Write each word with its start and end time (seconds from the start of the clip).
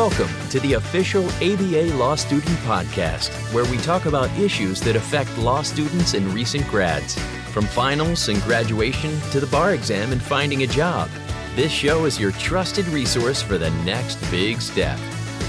Welcome 0.00 0.48
to 0.48 0.60
the 0.60 0.72
official 0.72 1.26
ABA 1.42 1.94
Law 1.98 2.14
Student 2.14 2.56
Podcast, 2.60 3.28
where 3.52 3.66
we 3.66 3.76
talk 3.76 4.06
about 4.06 4.30
issues 4.38 4.80
that 4.80 4.96
affect 4.96 5.36
law 5.36 5.60
students 5.60 6.14
and 6.14 6.26
recent 6.32 6.66
grads. 6.68 7.18
From 7.52 7.66
finals 7.66 8.30
and 8.30 8.40
graduation 8.44 9.20
to 9.30 9.40
the 9.40 9.46
bar 9.48 9.74
exam 9.74 10.10
and 10.12 10.22
finding 10.22 10.62
a 10.62 10.66
job, 10.66 11.10
this 11.54 11.70
show 11.70 12.06
is 12.06 12.18
your 12.18 12.32
trusted 12.32 12.88
resource 12.88 13.42
for 13.42 13.58
the 13.58 13.68
next 13.84 14.16
big 14.30 14.62
step. 14.62 14.98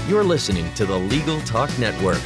You're 0.06 0.22
listening 0.22 0.70
to 0.74 0.84
the 0.84 0.98
Legal 0.98 1.40
Talk 1.40 1.70
Network. 1.78 2.20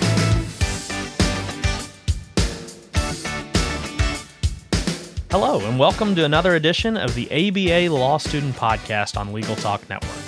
Hello, 5.31 5.61
and 5.61 5.79
welcome 5.79 6.17
to 6.17 6.25
another 6.25 6.57
edition 6.57 6.97
of 6.97 7.15
the 7.15 7.31
ABA 7.31 7.95
Law 7.95 8.19
Student 8.19 8.57
Podcast 8.57 9.17
on 9.17 9.33
Legal 9.33 9.55
Talk 9.55 9.89
Network. 9.89 10.26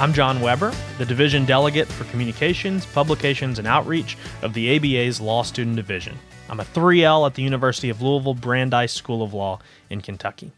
I'm 0.00 0.14
John 0.14 0.40
Weber, 0.40 0.72
the 0.96 1.04
Division 1.04 1.44
Delegate 1.44 1.86
for 1.86 2.04
Communications, 2.04 2.86
Publications, 2.86 3.58
and 3.58 3.68
Outreach 3.68 4.16
of 4.40 4.54
the 4.54 4.74
ABA's 4.74 5.20
Law 5.20 5.42
Student 5.42 5.76
Division. 5.76 6.18
I'm 6.48 6.58
a 6.58 6.64
3L 6.64 7.26
at 7.26 7.34
the 7.34 7.42
University 7.42 7.90
of 7.90 8.00
Louisville 8.00 8.32
Brandeis 8.32 8.94
School 8.94 9.22
of 9.22 9.34
Law 9.34 9.58
in 9.90 10.00
Kentucky. 10.00 10.52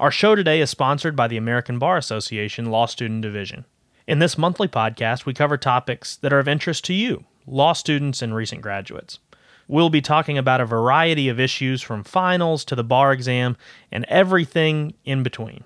Our 0.00 0.10
show 0.10 0.34
today 0.34 0.60
is 0.60 0.70
sponsored 0.70 1.14
by 1.14 1.28
the 1.28 1.36
American 1.36 1.78
Bar 1.78 1.96
Association 1.96 2.72
Law 2.72 2.86
Student 2.86 3.22
Division. 3.22 3.66
In 4.08 4.18
this 4.18 4.36
monthly 4.36 4.66
podcast, 4.66 5.26
we 5.26 5.32
cover 5.32 5.56
topics 5.56 6.16
that 6.16 6.32
are 6.32 6.40
of 6.40 6.48
interest 6.48 6.84
to 6.86 6.92
you, 6.92 7.22
law 7.46 7.74
students 7.74 8.20
and 8.20 8.34
recent 8.34 8.62
graduates. 8.62 9.20
We'll 9.68 9.90
be 9.90 10.02
talking 10.02 10.36
about 10.36 10.60
a 10.60 10.66
variety 10.66 11.28
of 11.28 11.38
issues 11.38 11.82
from 11.82 12.02
finals 12.02 12.64
to 12.64 12.74
the 12.74 12.82
bar 12.82 13.12
exam 13.12 13.56
and 13.92 14.04
everything 14.08 14.94
in 15.04 15.22
between. 15.22 15.62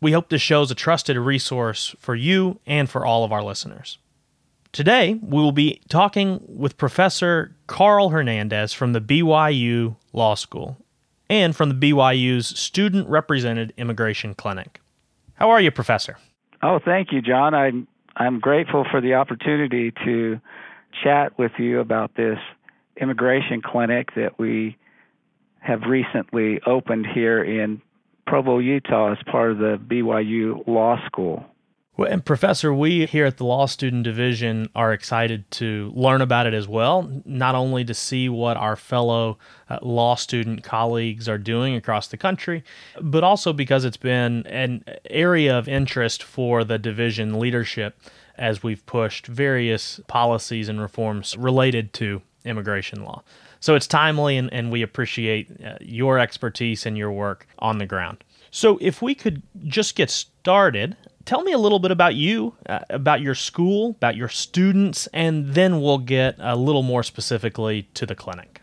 We 0.00 0.12
hope 0.12 0.28
this 0.28 0.42
show 0.42 0.62
is 0.62 0.70
a 0.70 0.76
trusted 0.76 1.16
resource 1.16 1.94
for 1.98 2.14
you 2.14 2.60
and 2.66 2.88
for 2.88 3.04
all 3.04 3.24
of 3.24 3.32
our 3.32 3.42
listeners. 3.42 3.98
Today, 4.70 5.18
we 5.22 5.38
will 5.38 5.52
be 5.52 5.80
talking 5.88 6.40
with 6.46 6.76
Professor 6.76 7.56
Carl 7.66 8.10
Hernandez 8.10 8.72
from 8.72 8.92
the 8.92 9.00
BYU 9.00 9.96
Law 10.12 10.34
School 10.34 10.76
and 11.28 11.56
from 11.56 11.68
the 11.68 11.90
BYU's 11.90 12.46
Student 12.58 13.08
Represented 13.08 13.72
Immigration 13.76 14.34
Clinic. 14.34 14.80
How 15.34 15.50
are 15.50 15.60
you, 15.60 15.70
Professor? 15.70 16.16
Oh, 16.62 16.78
thank 16.84 17.12
you, 17.12 17.22
John. 17.22 17.54
I'm 17.54 17.88
I'm 18.16 18.40
grateful 18.40 18.84
for 18.90 19.00
the 19.00 19.14
opportunity 19.14 19.92
to 20.04 20.40
chat 21.02 21.38
with 21.38 21.52
you 21.58 21.80
about 21.80 22.14
this 22.16 22.38
immigration 23.00 23.62
clinic 23.62 24.14
that 24.16 24.38
we 24.38 24.76
have 25.60 25.82
recently 25.82 26.60
opened 26.66 27.06
here 27.06 27.42
in 27.42 27.80
Provo, 28.28 28.58
Utah, 28.58 29.12
as 29.12 29.18
part 29.30 29.52
of 29.52 29.58
the 29.58 29.78
BYU 29.78 30.66
Law 30.66 30.98
School. 31.06 31.46
Well, 31.96 32.12
and 32.12 32.24
Professor, 32.24 32.72
we 32.72 33.06
here 33.06 33.24
at 33.24 33.38
the 33.38 33.44
Law 33.44 33.66
Student 33.66 34.04
Division 34.04 34.68
are 34.74 34.92
excited 34.92 35.50
to 35.52 35.90
learn 35.96 36.20
about 36.20 36.46
it 36.46 36.52
as 36.54 36.68
well, 36.68 37.10
not 37.24 37.54
only 37.54 37.84
to 37.86 37.94
see 37.94 38.28
what 38.28 38.56
our 38.56 38.76
fellow 38.76 39.38
uh, 39.68 39.78
law 39.82 40.14
student 40.14 40.62
colleagues 40.62 41.28
are 41.28 41.38
doing 41.38 41.74
across 41.74 42.06
the 42.06 42.18
country, 42.18 42.62
but 43.00 43.24
also 43.24 43.52
because 43.52 43.84
it's 43.84 43.96
been 43.96 44.46
an 44.46 44.84
area 45.10 45.58
of 45.58 45.66
interest 45.66 46.22
for 46.22 46.62
the 46.62 46.78
division 46.78 47.40
leadership 47.40 47.98
as 48.36 48.62
we've 48.62 48.84
pushed 48.86 49.26
various 49.26 50.00
policies 50.06 50.68
and 50.68 50.80
reforms 50.80 51.36
related 51.36 51.92
to 51.94 52.22
immigration 52.44 53.04
law. 53.04 53.22
So 53.60 53.74
it's 53.74 53.86
timely, 53.86 54.36
and, 54.36 54.52
and 54.52 54.70
we 54.70 54.82
appreciate 54.82 55.48
uh, 55.64 55.76
your 55.80 56.18
expertise 56.18 56.86
and 56.86 56.96
your 56.96 57.12
work 57.12 57.46
on 57.58 57.78
the 57.78 57.86
ground. 57.86 58.24
So, 58.50 58.78
if 58.80 59.02
we 59.02 59.14
could 59.14 59.42
just 59.66 59.94
get 59.94 60.10
started, 60.10 60.96
tell 61.26 61.42
me 61.42 61.52
a 61.52 61.58
little 61.58 61.78
bit 61.78 61.90
about 61.90 62.14
you, 62.14 62.54
uh, 62.66 62.80
about 62.88 63.20
your 63.20 63.34
school, 63.34 63.90
about 63.90 64.16
your 64.16 64.28
students, 64.28 65.06
and 65.08 65.48
then 65.54 65.82
we'll 65.82 65.98
get 65.98 66.36
a 66.38 66.56
little 66.56 66.82
more 66.82 67.02
specifically 67.02 67.82
to 67.94 68.06
the 68.06 68.14
clinic. 68.14 68.62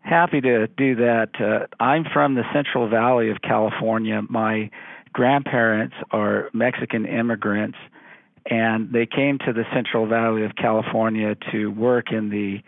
Happy 0.00 0.40
to 0.40 0.66
do 0.66 0.94
that. 0.96 1.28
Uh, 1.38 1.66
I'm 1.82 2.04
from 2.12 2.34
the 2.34 2.44
Central 2.52 2.88
Valley 2.88 3.30
of 3.30 3.38
California. 3.42 4.22
My 4.28 4.70
grandparents 5.12 5.94
are 6.10 6.50
Mexican 6.52 7.06
immigrants, 7.06 7.78
and 8.50 8.92
they 8.92 9.06
came 9.06 9.38
to 9.46 9.52
the 9.52 9.64
Central 9.72 10.06
Valley 10.06 10.44
of 10.44 10.56
California 10.56 11.34
to 11.52 11.70
work 11.70 12.12
in 12.12 12.30
the 12.30 12.62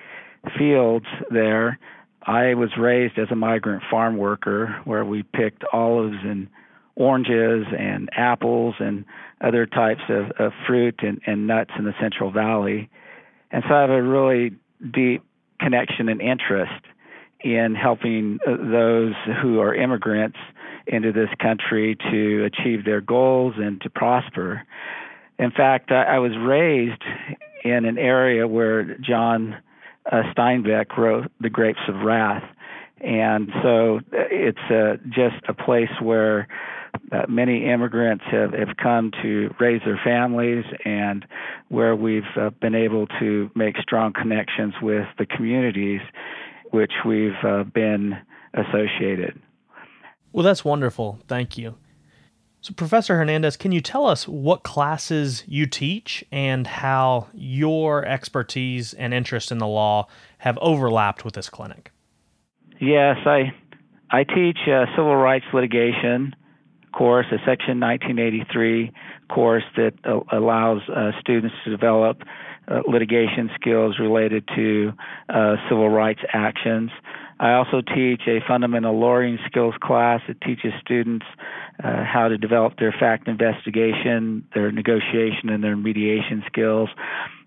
fields 0.59 1.07
there. 1.31 1.79
I 2.23 2.55
was 2.55 2.71
raised 2.77 3.19
as 3.19 3.29
a 3.31 3.37
migrant 3.37 3.83
farm 3.91 4.17
worker 4.17 4.81
where 4.85 5.05
we 5.05 5.23
picked 5.23 5.65
olives 5.73 6.17
and 6.23 6.49
oranges 6.97 7.67
and 7.79 8.09
apples 8.13 8.75
and 8.81 9.05
other 9.41 9.67
types 9.67 10.03
of, 10.09 10.31
of 10.39 10.53
fruit 10.67 11.01
and, 11.03 11.21
and 11.27 11.47
nuts 11.47 11.71
in 11.79 11.85
the 11.85 11.95
Central 12.01 12.31
Valley. 12.31 12.89
And 13.51 13.63
so 13.69 13.75
I 13.75 13.81
have 13.83 13.91
a 13.91 14.03
really 14.03 14.57
deep 14.93 15.23
connection 15.61 16.09
and 16.09 16.21
interest 16.21 16.85
in 17.41 17.75
helping 17.75 18.39
uh, 18.47 18.57
those 18.57 19.15
who 19.41 19.61
are 19.61 19.75
immigrants 19.75 20.39
into 20.87 21.13
this 21.13 21.29
country 21.41 21.97
to 22.11 22.45
achieve 22.45 22.85
their 22.85 23.01
goals 23.01 23.55
and 23.57 23.81
to 23.83 23.91
prosper. 23.91 24.63
In 25.39 25.51
fact, 25.51 25.93
I, 25.93 26.17
I 26.17 26.19
was 26.19 26.33
raised 26.37 27.03
in 27.63 27.85
an 27.85 27.99
area 27.99 28.49
where 28.49 28.97
John 28.99 29.57
uh, 30.11 30.23
Steinbeck 30.37 30.97
wrote 30.97 31.31
The 31.41 31.51
Grapes 31.51 31.81
of 31.89 31.97
Wrath. 32.03 32.45
And 33.01 33.51
so 33.63 33.97
uh, 33.97 34.01
it's 34.31 34.59
uh, 34.71 34.97
just 35.09 35.37
a 35.49 35.55
place 35.55 35.91
where 36.01 36.49
uh, 37.13 37.23
many 37.29 37.71
immigrants 37.71 38.25
have, 38.31 38.53
have 38.53 38.77
come 38.83 39.11
to 39.23 39.55
raise 39.61 39.83
their 39.85 40.01
families 40.03 40.65
and 40.85 41.27
where 41.69 41.95
we've 41.95 42.23
uh, 42.41 42.51
been 42.61 42.75
able 42.75 43.07
to 43.21 43.51
make 43.55 43.77
strong 43.79 44.13
connections 44.13 44.75
with 44.81 45.07
the 45.19 45.27
communities 45.27 46.01
which 46.71 46.93
we've 47.05 47.45
uh, 47.45 47.65
been 47.65 48.17
associated. 48.55 49.41
Well, 50.33 50.45
that's 50.45 50.65
wonderful. 50.65 51.19
Thank 51.29 51.57
you. 51.59 51.77
So, 52.67 52.75
Professor 52.75 53.17
Hernandez, 53.17 53.57
can 53.57 53.71
you 53.71 53.81
tell 53.81 54.07
us 54.07 54.27
what 54.27 54.65
classes 54.65 55.45
you 55.47 55.67
teach 55.67 56.25
and 56.33 56.67
how 56.67 57.29
your 57.33 58.05
expertise 58.05 58.93
and 58.93 59.15
interest 59.15 59.53
in 59.53 59.59
the 59.59 59.69
law 59.69 60.09
have 60.39 60.59
overlapped 60.61 61.25
with 61.25 61.35
this 61.35 61.49
clinic? 61.49 61.93
Yes, 62.81 63.19
I 63.25 63.53
I 64.11 64.25
teach 64.25 64.59
a 64.67 64.87
civil 64.97 65.15
rights 65.15 65.45
litigation 65.55 66.35
course, 66.93 67.27
a 67.31 67.39
Section 67.47 67.79
1983 67.79 68.91
course 69.33 69.63
that 69.77 69.93
uh, 70.05 70.19
allows 70.37 70.83
uh, 70.89 71.13
students 71.21 71.55
to 71.63 71.71
develop 71.71 72.23
uh, 72.67 72.81
litigation 72.89 73.49
skills 73.55 74.01
related 74.01 74.43
to 74.57 74.93
uh, 75.29 75.55
civil 75.69 75.89
rights 75.89 76.23
actions. 76.33 76.91
I 77.39 77.53
also 77.53 77.83
teach 77.83 78.23
a 78.27 78.41
fundamental 78.49 78.99
lawyering 78.99 79.39
skills 79.47 79.75
class 79.83 80.21
that 80.27 80.41
teaches 80.41 80.73
students 80.81 81.27
uh, 81.83 82.05
how 82.05 82.29
to 82.29 82.39
develop 82.39 82.79
their 82.79 82.93
fact 82.93 83.29
investigation, 83.29 84.47
their 84.55 84.73
negotiation, 84.73 85.51
and 85.51 85.63
their 85.63 85.77
mediation 85.77 86.43
skills. 86.47 86.89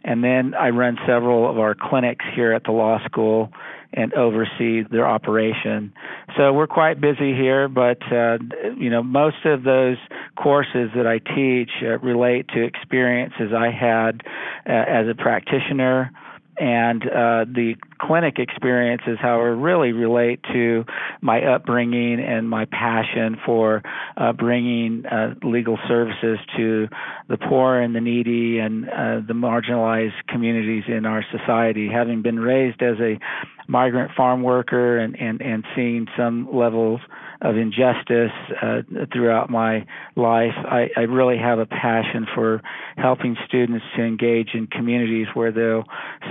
And 0.03 0.23
then 0.23 0.53
I 0.53 0.69
run 0.69 0.97
several 1.07 1.49
of 1.49 1.57
our 1.57 1.75
clinics 1.75 2.25
here 2.35 2.53
at 2.53 2.63
the 2.63 2.71
law 2.71 2.99
school 3.05 3.51
and 3.91 4.13
oversee 4.13 4.83
their 4.83 5.07
operation. 5.07 5.91
So 6.37 6.53
we're 6.53 6.67
quite 6.67 7.01
busy 7.01 7.33
here, 7.33 7.67
but 7.67 7.97
uh, 8.11 8.37
you 8.77 8.89
know 8.91 9.01
most 9.01 9.43
of 9.45 9.63
those 9.63 9.97
courses 10.35 10.91
that 10.95 11.07
I 11.07 11.17
teach 11.17 11.71
uh, 11.81 11.97
relate 11.99 12.47
to 12.49 12.63
experiences 12.63 13.51
I 13.57 13.71
had 13.71 14.21
uh, 14.67 14.71
as 14.71 15.07
a 15.07 15.15
practitioner 15.15 16.11
and 16.57 17.03
uh, 17.03 17.45
the 17.45 17.75
clinic 17.99 18.39
experiences, 18.39 19.17
however, 19.21 19.55
really 19.55 19.91
relate 19.91 20.39
to 20.53 20.85
my 21.21 21.41
upbringing 21.41 22.19
and 22.19 22.49
my 22.49 22.65
passion 22.65 23.37
for 23.45 23.81
uh, 24.17 24.33
bringing 24.33 25.05
uh, 25.05 25.35
legal 25.43 25.77
services 25.87 26.39
to 26.57 26.87
the 27.27 27.37
poor 27.37 27.79
and 27.79 27.95
the 27.95 28.01
needy 28.01 28.59
and 28.59 28.89
uh, 28.89 29.19
the 29.27 29.33
marginalized 29.33 30.25
communities 30.27 30.83
in 30.87 31.05
our 31.05 31.23
society. 31.31 31.89
Having 31.91 32.21
been 32.21 32.39
raised 32.39 32.81
as 32.81 32.97
a 32.99 33.19
migrant 33.67 34.11
farm 34.15 34.41
worker 34.41 34.97
and, 34.97 35.15
and, 35.19 35.41
and 35.41 35.63
seeing 35.75 36.07
some 36.17 36.47
levels 36.51 36.99
of 37.41 37.55
injustice 37.55 38.31
uh, 38.61 38.81
throughout 39.13 39.49
my 39.49 39.85
life. 40.15 40.53
I, 40.57 40.89
I 40.97 41.01
really 41.01 41.37
have 41.37 41.59
a 41.59 41.65
passion 41.65 42.27
for 42.35 42.61
helping 42.97 43.37
students 43.47 43.85
to 43.95 44.03
engage 44.03 44.49
in 44.53 44.67
communities 44.67 45.27
where 45.33 45.51
they'll 45.51 45.85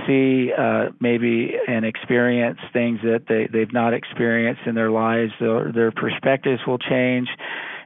see 0.05 0.51
uh, 0.55 0.89
maybe 0.99 1.53
and 1.67 1.85
experience 1.85 2.59
things 2.73 2.99
that 3.03 3.25
they, 3.27 3.47
they've 3.51 3.73
not 3.73 3.93
experienced 3.93 4.61
in 4.65 4.75
their 4.75 4.91
lives. 4.91 5.31
Their, 5.39 5.71
their 5.71 5.91
perspectives 5.91 6.61
will 6.65 6.77
change. 6.77 7.29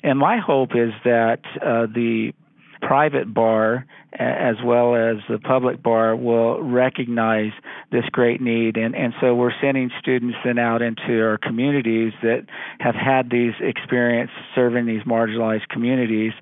And 0.03 0.19
my 0.19 0.37
hope 0.37 0.71
is 0.75 0.91
that 1.05 1.39
uh, 1.55 1.87
the 1.93 2.33
private 2.81 3.33
bar 3.33 3.85
as 4.19 4.55
well 4.63 4.93
as 4.93 5.17
the 5.27 5.39
public 5.39 5.81
bar 5.81 6.15
will 6.15 6.61
recognize 6.61 7.51
this 7.91 8.03
great 8.11 8.41
need 8.41 8.77
and 8.77 8.95
and 8.95 9.13
so 9.19 9.33
we're 9.33 9.53
sending 9.61 9.89
students 9.99 10.37
then 10.43 10.59
out 10.59 10.81
into 10.81 11.19
our 11.21 11.39
communities 11.39 12.13
that 12.21 12.45
have 12.79 12.93
had 12.93 13.31
these 13.31 13.53
experience 13.59 14.29
serving 14.53 14.85
these 14.85 15.01
marginalized 15.03 15.67
communities 15.69 16.33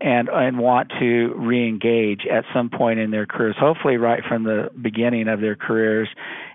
and 0.00 0.28
and 0.28 0.58
want 0.58 0.90
to 0.98 1.34
re-engage 1.36 2.26
at 2.26 2.44
some 2.54 2.70
point 2.70 2.98
in 2.98 3.10
their 3.10 3.26
careers, 3.26 3.56
hopefully 3.58 3.96
right 3.96 4.22
from 4.26 4.44
the 4.44 4.70
beginning 4.80 5.28
of 5.28 5.40
their 5.40 5.56
careers, 5.56 6.08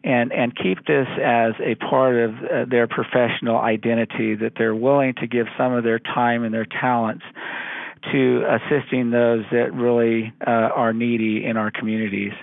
and 0.03 0.31
and 0.31 0.55
keep 0.55 0.85
this 0.87 1.07
as 1.23 1.53
a 1.63 1.75
part 1.75 2.15
of 2.15 2.31
uh, 2.35 2.65
their 2.69 2.87
professional 2.87 3.57
identity 3.57 4.35
that 4.35 4.53
they're 4.57 4.75
willing 4.75 5.13
to 5.15 5.27
give 5.27 5.47
some 5.57 5.73
of 5.73 5.83
their 5.83 5.99
time 5.99 6.43
and 6.43 6.53
their 6.53 6.65
talents 6.65 7.23
to 8.11 8.43
assisting 8.47 9.11
those 9.11 9.43
that 9.51 9.73
really 9.73 10.33
uh, 10.45 10.49
are 10.51 10.93
needy 10.93 11.43
in 11.43 11.57
our 11.57 11.71
communities. 11.71 12.33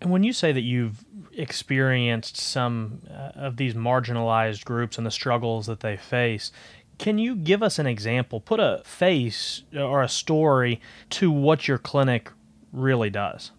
And 0.00 0.10
when 0.10 0.24
you 0.24 0.32
say 0.32 0.52
that 0.52 0.62
you've 0.62 1.04
experienced 1.32 2.36
some 2.36 3.02
uh, 3.08 3.30
of 3.36 3.56
these 3.56 3.74
marginalized 3.74 4.64
groups 4.64 4.98
and 4.98 5.06
the 5.06 5.10
struggles 5.10 5.66
that 5.66 5.80
they 5.80 5.96
face, 5.96 6.52
can 6.98 7.18
you 7.18 7.34
give 7.34 7.62
us 7.62 7.78
an 7.78 7.86
example, 7.86 8.40
put 8.40 8.60
a 8.60 8.82
face 8.84 9.62
or 9.76 10.02
a 10.02 10.08
story 10.08 10.80
to 11.10 11.30
what 11.30 11.66
your 11.66 11.78
clinic 11.78 12.30
really 12.72 13.10
does? 13.10 13.52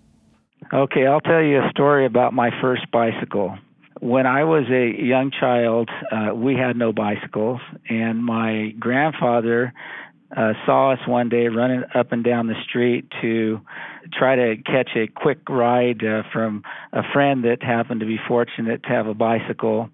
Okay, 0.72 1.06
I'll 1.06 1.22
tell 1.22 1.42
you 1.42 1.60
a 1.60 1.70
story 1.72 2.06
about 2.06 2.34
my 2.34 2.50
first 2.62 2.90
bicycle. 2.92 3.58
When 4.00 4.26
I 4.26 4.44
was 4.44 4.66
a 4.70 5.02
young 5.02 5.32
child, 5.32 5.90
uh, 6.12 6.34
we 6.34 6.56
had 6.56 6.76
no 6.76 6.92
bicycles, 6.94 7.60
and 7.90 8.24
my 8.24 8.74
grandfather 8.80 9.74
uh, 10.36 10.54
saw 10.66 10.94
us 10.94 11.00
one 11.08 11.30
day 11.30 11.48
running 11.48 11.84
up 11.94 12.12
and 12.12 12.24
down 12.24 12.48
the 12.48 12.56
street 12.68 13.06
to 13.22 13.62
try 14.12 14.36
to 14.36 14.56
catch 14.66 14.90
a 14.96 15.08
quick 15.08 15.48
ride 15.48 16.04
uh, 16.04 16.24
from 16.32 16.64
a 16.92 17.02
friend 17.14 17.44
that 17.44 17.62
happened 17.62 18.00
to 18.00 18.06
be 18.06 18.20
fortunate 18.28 18.84
to 18.84 18.90
have 18.90 19.08
a 19.08 19.14
bicycle. 19.14 19.90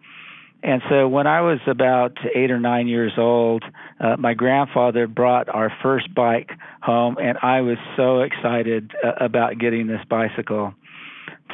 And 0.62 0.82
so 0.90 1.08
when 1.08 1.26
I 1.26 1.42
was 1.42 1.60
about 1.68 2.18
eight 2.36 2.52
or 2.52 2.60
nine 2.60 2.88
years 2.88 3.14
old, 3.18 3.64
uh, 4.00 4.18
my 4.18 4.34
grandfather 4.34 5.08
brought 5.08 5.48
our 5.48 5.72
first 5.82 6.14
bike 6.14 6.52
home, 6.82 7.18
and 7.22 7.38
I 7.42 7.62
was 7.62 7.78
so 7.96 8.22
excited 8.22 8.92
uh, 9.04 9.24
about 9.24 9.58
getting 9.58 9.88
this 9.88 10.02
bicycle. 10.10 10.74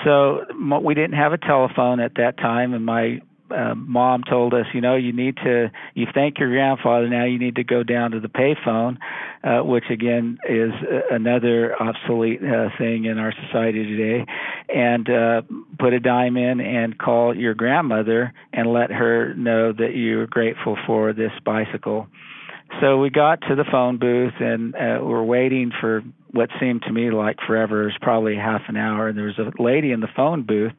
So 0.04 0.46
we 0.84 0.94
didn't 0.96 1.18
have 1.18 1.34
a 1.34 1.38
telephone 1.38 2.00
at 2.00 2.16
that 2.16 2.38
time, 2.38 2.74
and 2.74 2.84
my 2.84 3.22
uh, 3.52 3.75
mom 3.75 4.24
told 4.24 4.54
us, 4.54 4.66
you 4.74 4.81
know, 4.81 4.96
you 4.96 5.13
need 5.13 5.38
to, 5.38 5.72
you 5.94 6.07
thank 6.13 6.40
your 6.40 6.50
grandfather 6.50 7.07
now, 7.07 7.25
you 7.25 7.38
need 7.38 7.56
to 7.56 7.63
go 7.63 7.84
down 7.84 8.12
to 8.12 8.19
the 8.19 8.28
payphone, 8.28 8.98
uh, 9.44 9.63
which 9.63 9.86
again 9.92 10.40
is 10.50 10.72
another 11.12 11.80
obsolete 11.80 12.42
uh, 12.44 12.69
thing 12.78 13.06
in 13.06 13.19
our 13.19 13.34
society 13.46 13.84
today, 13.84 14.25
and 14.69 15.10
uh, 15.10 15.42
put 15.77 15.94
a 15.94 16.00
dime 16.00 16.38
in 16.38 16.60
and 16.60 16.98
call 16.98 17.36
your 17.36 17.54
grandmother 17.54 18.33
and 18.54 18.72
let 18.72 18.92
her 18.92 19.33
know 19.33 19.72
that 19.74 19.95
you're 19.95 20.27
grateful 20.27 20.77
for 20.86 21.13
this 21.13 21.31
bicycle. 21.44 22.07
So 22.81 22.98
we 22.98 23.10
got 23.10 23.42
to 23.48 23.56
the 23.56 23.66
phone 23.72 23.98
booth 23.98 24.33
and 24.39 24.75
uh, 24.75 25.00
we're 25.01 25.24
waiting 25.24 25.72
for 25.80 26.04
what 26.31 26.50
seemed 26.60 26.81
to 26.83 26.92
me 26.92 27.12
like 27.12 27.38
forever. 27.48 27.83
It 27.83 27.86
was 27.86 27.98
probably 28.01 28.36
half 28.36 28.63
an 28.68 28.75
hour, 28.75 29.07
and 29.07 29.18
there 29.18 29.25
was 29.25 29.39
a 29.39 29.62
lady 29.62 29.92
in 29.92 30.01
the 30.01 30.10
phone 30.16 30.44
booth 30.44 30.74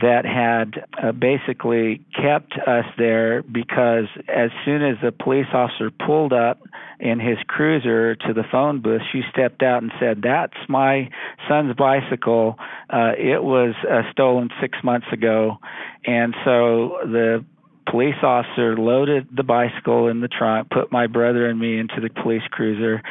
that 0.00 0.24
had 0.24 0.84
uh, 1.02 1.12
basically 1.12 2.04
kept 2.14 2.52
us 2.66 2.84
there 2.98 3.42
because 3.42 4.06
as 4.28 4.50
soon 4.64 4.82
as 4.82 4.96
the 5.02 5.12
police 5.12 5.46
officer 5.52 5.90
pulled 5.90 6.32
up 6.32 6.60
in 6.98 7.18
his 7.18 7.38
cruiser 7.46 8.14
to 8.14 8.32
the 8.32 8.44
phone 8.50 8.80
booth, 8.80 9.02
she 9.12 9.22
stepped 9.32 9.62
out 9.62 9.82
and 9.82 9.92
said, 9.98 10.20
"That's 10.22 10.56
my 10.68 11.10
son's 11.48 11.74
bicycle. 11.74 12.56
Uh, 12.88 13.12
it 13.16 13.42
was 13.42 13.74
uh, 13.90 14.02
stolen 14.12 14.50
six 14.60 14.78
months 14.82 15.06
ago," 15.12 15.58
and 16.06 16.34
so 16.44 16.98
the 17.04 17.44
police 17.90 18.16
officer 18.22 18.76
loaded 18.76 19.28
the 19.34 19.42
bicycle 19.42 20.08
in 20.08 20.20
the 20.20 20.28
trunk, 20.28 20.70
put 20.70 20.92
my 20.92 21.06
brother 21.06 21.48
and 21.48 21.58
me 21.58 21.78
into 21.78 22.00
the 22.00 22.08
police 22.22 22.42
cruiser, 22.50 23.02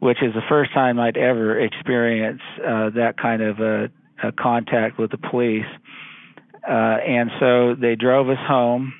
which 0.00 0.18
is 0.22 0.32
the 0.34 0.42
first 0.48 0.72
time 0.72 0.98
I'd 0.98 1.16
ever 1.16 1.58
experienced 1.58 2.42
uh, 2.58 2.90
that 2.90 3.14
kind 3.20 3.42
of 3.42 3.58
a, 3.58 3.90
a 4.22 4.32
contact 4.32 4.98
with 4.98 5.10
the 5.10 5.18
police. 5.18 5.66
Uh, 6.68 6.98
and 7.06 7.30
so 7.40 7.74
they 7.74 7.96
drove 7.96 8.28
us 8.28 8.38
home 8.46 8.92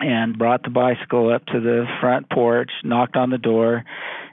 and 0.00 0.36
brought 0.36 0.62
the 0.64 0.70
bicycle 0.70 1.32
up 1.32 1.46
to 1.46 1.60
the 1.60 1.84
front 2.00 2.28
porch, 2.30 2.70
knocked 2.82 3.16
on 3.16 3.30
the 3.30 3.38
door, 3.38 3.84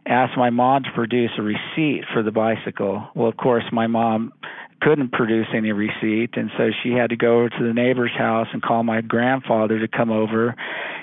asked 0.07 0.35
my 0.35 0.49
mom 0.49 0.83
to 0.83 0.89
produce 0.95 1.29
a 1.37 1.41
receipt 1.41 2.03
for 2.11 2.23
the 2.23 2.31
bicycle. 2.31 3.07
Well, 3.15 3.29
of 3.29 3.37
course, 3.37 3.63
my 3.71 3.85
mom 3.85 4.33
couldn't 4.81 5.11
produce 5.11 5.45
any 5.55 5.71
receipt, 5.71 6.31
and 6.33 6.49
so 6.57 6.71
she 6.81 6.91
had 6.91 7.11
to 7.11 7.15
go 7.15 7.37
over 7.37 7.49
to 7.49 7.63
the 7.63 7.73
neighbor's 7.73 8.11
house 8.17 8.47
and 8.51 8.63
call 8.63 8.83
my 8.83 9.01
grandfather 9.01 9.79
to 9.79 9.87
come 9.87 10.09
over 10.09 10.55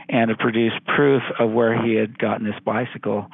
and 0.08 0.30
to 0.30 0.36
produce 0.36 0.72
proof 0.96 1.22
of 1.38 1.52
where 1.52 1.80
he 1.80 1.94
had 1.94 2.18
gotten 2.18 2.44
this 2.44 2.58
bicycle. 2.64 3.28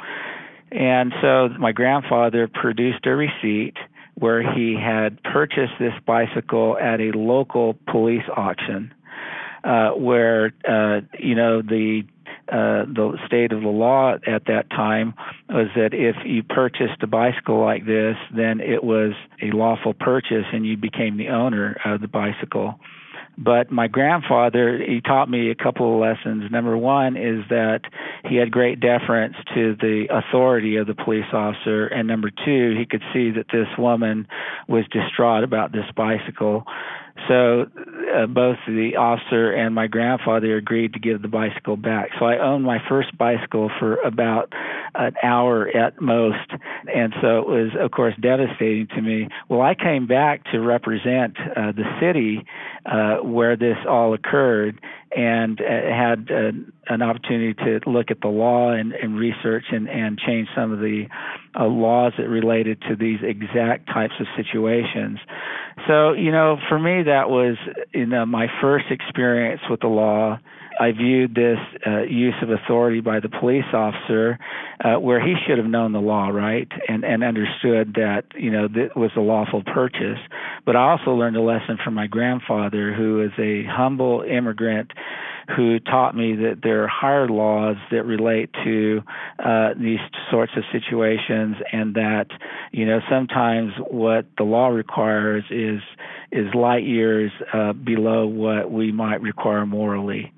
And 0.70 1.14
so 1.22 1.48
my 1.58 1.72
grandfather 1.72 2.48
produced 2.52 3.06
a 3.06 3.14
receipt 3.14 3.76
where 4.14 4.42
he 4.54 4.74
had 4.74 5.22
purchased 5.22 5.74
this 5.78 5.94
bicycle 6.06 6.78
at 6.78 7.00
a 7.00 7.10
local 7.16 7.76
police 7.88 8.24
auction, 8.36 8.92
uh, 9.64 9.90
where 9.90 10.52
uh, 10.68 11.00
you 11.18 11.34
know 11.34 11.62
the 11.62 12.04
uh, 12.48 12.84
the 12.84 13.18
state 13.26 13.52
of 13.52 13.62
the 13.62 13.68
law 13.68 14.14
at 14.26 14.44
that 14.46 14.68
time 14.70 15.14
was 15.48 15.68
that 15.74 15.94
if 15.94 16.16
you 16.26 16.42
purchased 16.42 17.02
a 17.02 17.06
bicycle 17.06 17.58
like 17.58 17.86
this, 17.86 18.16
then 18.36 18.60
it 18.60 18.84
was 18.84 19.12
a 19.40 19.50
lawful 19.50 19.94
purchase 19.94 20.44
and 20.52 20.66
you 20.66 20.76
became 20.76 21.16
the 21.16 21.28
owner 21.28 21.80
of 21.86 22.02
the 22.02 22.08
bicycle. 22.08 22.78
But 23.36 23.70
my 23.70 23.88
grandfather, 23.88 24.78
he 24.78 25.00
taught 25.00 25.28
me 25.28 25.50
a 25.50 25.54
couple 25.54 25.94
of 25.94 26.00
lessons. 26.00 26.50
Number 26.50 26.76
one 26.76 27.16
is 27.16 27.44
that 27.50 27.80
he 28.28 28.36
had 28.36 28.50
great 28.50 28.80
deference 28.80 29.34
to 29.54 29.74
the 29.80 30.06
authority 30.10 30.76
of 30.76 30.86
the 30.86 30.94
police 30.94 31.26
officer. 31.32 31.86
And 31.86 32.06
number 32.06 32.30
two, 32.30 32.76
he 32.78 32.86
could 32.86 33.02
see 33.12 33.30
that 33.32 33.46
this 33.52 33.68
woman 33.76 34.28
was 34.68 34.84
distraught 34.92 35.42
about 35.42 35.72
this 35.72 35.86
bicycle. 35.96 36.64
So 37.28 37.66
uh, 38.14 38.26
both 38.26 38.56
the 38.66 38.96
officer 38.98 39.52
and 39.52 39.74
my 39.74 39.86
grandfather 39.86 40.56
agreed 40.56 40.92
to 40.94 40.98
give 40.98 41.22
the 41.22 41.28
bicycle 41.28 41.76
back. 41.76 42.10
So 42.18 42.26
I 42.26 42.38
owned 42.38 42.64
my 42.64 42.78
first 42.88 43.16
bicycle 43.16 43.70
for 43.78 43.96
about 43.96 44.52
an 44.94 45.14
hour 45.22 45.68
at 45.68 46.00
most, 46.00 46.50
and 46.92 47.14
so 47.20 47.38
it 47.38 47.46
was, 47.46 47.70
of 47.80 47.90
course, 47.92 48.14
devastating 48.20 48.88
to 48.88 49.00
me. 49.00 49.28
Well, 49.48 49.62
I 49.62 49.74
came 49.74 50.06
back 50.06 50.44
to 50.52 50.60
represent 50.60 51.36
uh, 51.56 51.72
the 51.72 51.84
city 52.00 52.44
uh, 52.86 53.16
where 53.16 53.56
this 53.56 53.78
all 53.88 54.12
occurred, 54.12 54.80
and 55.16 55.60
uh, 55.60 55.64
had 55.64 56.28
uh, 56.30 56.50
an 56.92 57.02
opportunity 57.02 57.54
to 57.54 57.80
look 57.88 58.10
at 58.10 58.20
the 58.20 58.28
law 58.28 58.72
and, 58.72 58.92
and 58.92 59.16
research 59.16 59.64
and, 59.70 59.88
and 59.88 60.18
change 60.18 60.48
some 60.56 60.72
of 60.72 60.80
the 60.80 61.04
uh, 61.58 61.64
laws 61.66 62.12
that 62.18 62.28
related 62.28 62.80
to 62.88 62.96
these 62.96 63.18
exact 63.22 63.86
types 63.86 64.14
of 64.20 64.26
situations. 64.36 65.18
So, 65.86 66.12
you 66.12 66.32
know, 66.32 66.56
for 66.68 66.78
me, 66.78 67.04
that 67.04 67.30
was 67.30 67.56
you 67.92 68.06
know 68.06 68.26
my 68.26 68.46
first 68.60 68.86
experience 68.90 69.60
with 69.70 69.80
the 69.80 69.88
law. 69.88 70.38
I 70.80 70.92
viewed 70.92 71.34
this 71.34 71.58
uh, 71.86 72.02
use 72.02 72.34
of 72.42 72.50
authority 72.50 73.00
by 73.00 73.20
the 73.20 73.28
police 73.28 73.64
officer, 73.72 74.38
uh, 74.84 74.94
where 74.94 75.24
he 75.24 75.34
should 75.46 75.58
have 75.58 75.66
known 75.66 75.92
the 75.92 76.00
law, 76.00 76.28
right, 76.28 76.68
and 76.88 77.04
and 77.04 77.22
understood 77.22 77.94
that 77.94 78.24
you 78.34 78.50
know 78.50 78.68
that 78.68 78.96
was 78.96 79.10
a 79.16 79.20
lawful 79.20 79.62
purchase. 79.62 80.18
But 80.66 80.76
I 80.76 80.90
also 80.90 81.12
learned 81.12 81.36
a 81.36 81.42
lesson 81.42 81.78
from 81.82 81.94
my 81.94 82.06
grandfather, 82.06 82.92
who 82.92 83.22
is 83.22 83.32
a 83.38 83.64
humble 83.70 84.22
immigrant 84.22 84.92
who 85.56 85.78
taught 85.78 86.16
me 86.16 86.34
that 86.36 86.60
there 86.62 86.84
are 86.84 86.88
higher 86.88 87.28
laws 87.28 87.76
that 87.90 88.04
relate 88.04 88.50
to 88.64 89.02
uh, 89.38 89.74
these 89.78 89.98
sorts 90.30 90.52
of 90.56 90.64
situations, 90.72 91.56
and 91.72 91.94
that 91.94 92.26
you 92.72 92.86
know 92.86 93.00
sometimes 93.10 93.72
what 93.90 94.26
the 94.38 94.44
law 94.44 94.68
requires 94.68 95.44
is 95.50 95.80
is 96.32 96.52
light 96.54 96.84
years 96.84 97.30
uh, 97.52 97.72
below 97.72 98.26
what 98.26 98.70
we 98.70 98.90
might 98.90 99.20
require 99.20 99.66
morally. 99.66 100.32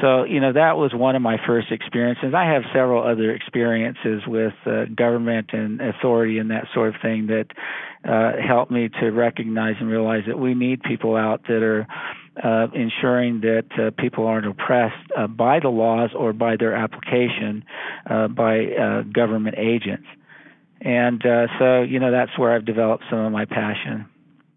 So, 0.00 0.22
you 0.22 0.38
know, 0.40 0.52
that 0.52 0.76
was 0.76 0.94
one 0.94 1.16
of 1.16 1.22
my 1.22 1.36
first 1.46 1.72
experiences. 1.72 2.32
I 2.32 2.44
have 2.44 2.62
several 2.72 3.02
other 3.02 3.32
experiences 3.32 4.22
with 4.24 4.54
uh, 4.64 4.84
government 4.94 5.50
and 5.52 5.80
authority 5.80 6.38
and 6.38 6.50
that 6.52 6.66
sort 6.72 6.94
of 6.94 7.00
thing 7.02 7.26
that 7.26 7.46
uh, 8.08 8.40
helped 8.40 8.70
me 8.70 8.88
to 9.00 9.10
recognize 9.10 9.74
and 9.80 9.90
realize 9.90 10.22
that 10.28 10.38
we 10.38 10.54
need 10.54 10.82
people 10.82 11.16
out 11.16 11.42
that 11.48 11.62
are 11.62 11.88
uh, 12.42 12.68
ensuring 12.72 13.40
that 13.40 13.66
uh, 13.78 13.90
people 14.00 14.26
aren't 14.26 14.46
oppressed 14.46 15.10
uh, 15.18 15.26
by 15.26 15.58
the 15.58 15.68
laws 15.68 16.10
or 16.16 16.32
by 16.32 16.56
their 16.56 16.74
application 16.74 17.64
uh, 18.08 18.28
by 18.28 18.66
uh, 18.66 19.02
government 19.02 19.56
agents. 19.58 20.06
And 20.80 21.24
uh, 21.26 21.46
so, 21.58 21.82
you 21.82 21.98
know, 21.98 22.12
that's 22.12 22.38
where 22.38 22.54
I've 22.54 22.64
developed 22.64 23.04
some 23.10 23.18
of 23.18 23.32
my 23.32 23.44
passion. 23.44 24.06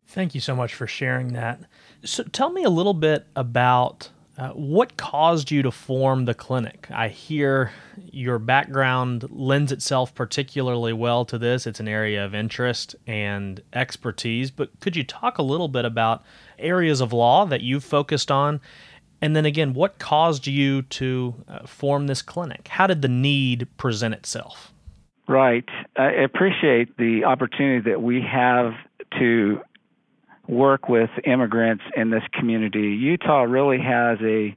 Thank 0.07 0.35
you 0.35 0.41
so 0.41 0.55
much 0.55 0.73
for 0.75 0.85
sharing 0.85 1.33
that. 1.33 1.59
So, 2.05 2.23
tell 2.23 2.51
me 2.51 2.63
a 2.63 2.69
little 2.69 2.93
bit 2.93 3.25
about 3.35 4.09
uh, 4.37 4.49
what 4.49 4.97
caused 4.97 5.51
you 5.51 5.61
to 5.61 5.71
form 5.71 6.25
the 6.25 6.33
clinic? 6.33 6.87
I 6.91 7.07
hear 7.07 7.71
your 8.11 8.39
background 8.39 9.27
lends 9.29 9.71
itself 9.71 10.15
particularly 10.15 10.93
well 10.93 11.23
to 11.25 11.37
this. 11.37 11.67
It's 11.67 11.79
an 11.79 11.87
area 11.87 12.25
of 12.25 12.33
interest 12.33 12.95
and 13.05 13.61
expertise, 13.73 14.49
but 14.49 14.79
could 14.79 14.95
you 14.95 15.03
talk 15.03 15.37
a 15.37 15.43
little 15.43 15.67
bit 15.67 15.85
about 15.85 16.23
areas 16.57 16.99
of 16.99 17.13
law 17.13 17.45
that 17.45 17.61
you've 17.61 17.83
focused 17.83 18.31
on? 18.31 18.59
And 19.21 19.35
then 19.35 19.45
again, 19.45 19.73
what 19.73 19.99
caused 19.99 20.47
you 20.47 20.81
to 20.81 21.35
uh, 21.47 21.67
form 21.67 22.07
this 22.07 22.21
clinic? 22.21 22.67
How 22.67 22.87
did 22.87 23.03
the 23.03 23.07
need 23.07 23.67
present 23.77 24.15
itself? 24.15 24.73
Right. 25.27 25.69
I 25.95 26.11
appreciate 26.11 26.97
the 26.97 27.23
opportunity 27.23 27.89
that 27.89 28.01
we 28.01 28.21
have 28.21 28.73
to 29.19 29.61
work 30.47 30.89
with 30.89 31.09
immigrants 31.25 31.83
in 31.95 32.09
this 32.09 32.23
community. 32.33 32.89
Utah 33.00 33.43
really 33.43 33.79
has 33.79 34.19
a 34.21 34.55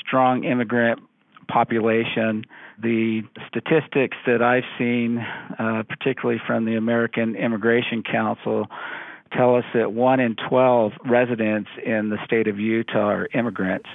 strong 0.00 0.44
immigrant 0.44 1.00
population. 1.48 2.44
The 2.80 3.22
statistics 3.46 4.16
that 4.26 4.42
I've 4.42 4.64
seen, 4.78 5.18
uh, 5.18 5.84
particularly 5.88 6.40
from 6.46 6.64
the 6.64 6.76
American 6.76 7.36
Immigration 7.36 8.02
Council, 8.02 8.66
tell 9.36 9.56
us 9.56 9.64
that 9.74 9.92
one 9.92 10.20
in 10.20 10.36
12 10.48 10.92
residents 11.06 11.70
in 11.84 12.10
the 12.10 12.18
state 12.24 12.48
of 12.48 12.58
Utah 12.58 13.10
are 13.10 13.28
immigrants. 13.34 13.88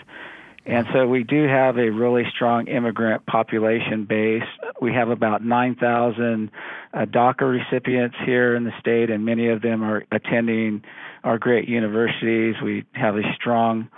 And 0.66 0.86
so 0.92 1.08
we 1.08 1.24
do 1.24 1.48
have 1.48 1.78
a 1.78 1.90
really 1.90 2.26
strong 2.36 2.68
immigrant 2.68 3.26
population 3.26 4.04
base. 4.04 4.44
We 4.82 4.94
have 4.94 5.10
about 5.10 5.44
9,000 5.44 6.52
uh, 6.94 7.06
DACA 7.06 7.50
recipients 7.50 8.18
here 8.26 8.54
in 8.54 8.66
the 8.66 8.74
state, 8.78 9.10
and 9.10 9.24
many 9.24 9.48
of 9.48 9.62
them 9.62 9.82
are 9.82 10.04
attending 10.12 10.84
our 11.28 11.38
great 11.38 11.68
universities. 11.68 12.56
We 12.64 12.86
have 12.94 13.16
a 13.16 13.24
strong 13.36 13.90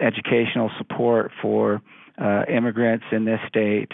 educational 0.00 0.70
support 0.78 1.30
for 1.42 1.82
uh, 2.18 2.44
immigrants 2.48 3.04
in 3.12 3.26
this 3.26 3.40
state. 3.48 3.92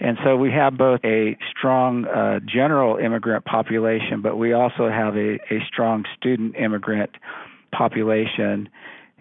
And 0.00 0.18
so 0.22 0.36
we 0.36 0.50
have 0.50 0.76
both 0.76 1.00
a 1.04 1.36
strong 1.56 2.04
uh, 2.04 2.40
general 2.40 2.98
immigrant 2.98 3.44
population, 3.44 4.20
but 4.22 4.36
we 4.36 4.52
also 4.52 4.90
have 4.90 5.16
a, 5.16 5.38
a 5.50 5.64
strong 5.66 6.04
student 6.16 6.56
immigrant 6.56 7.10
population. 7.72 8.68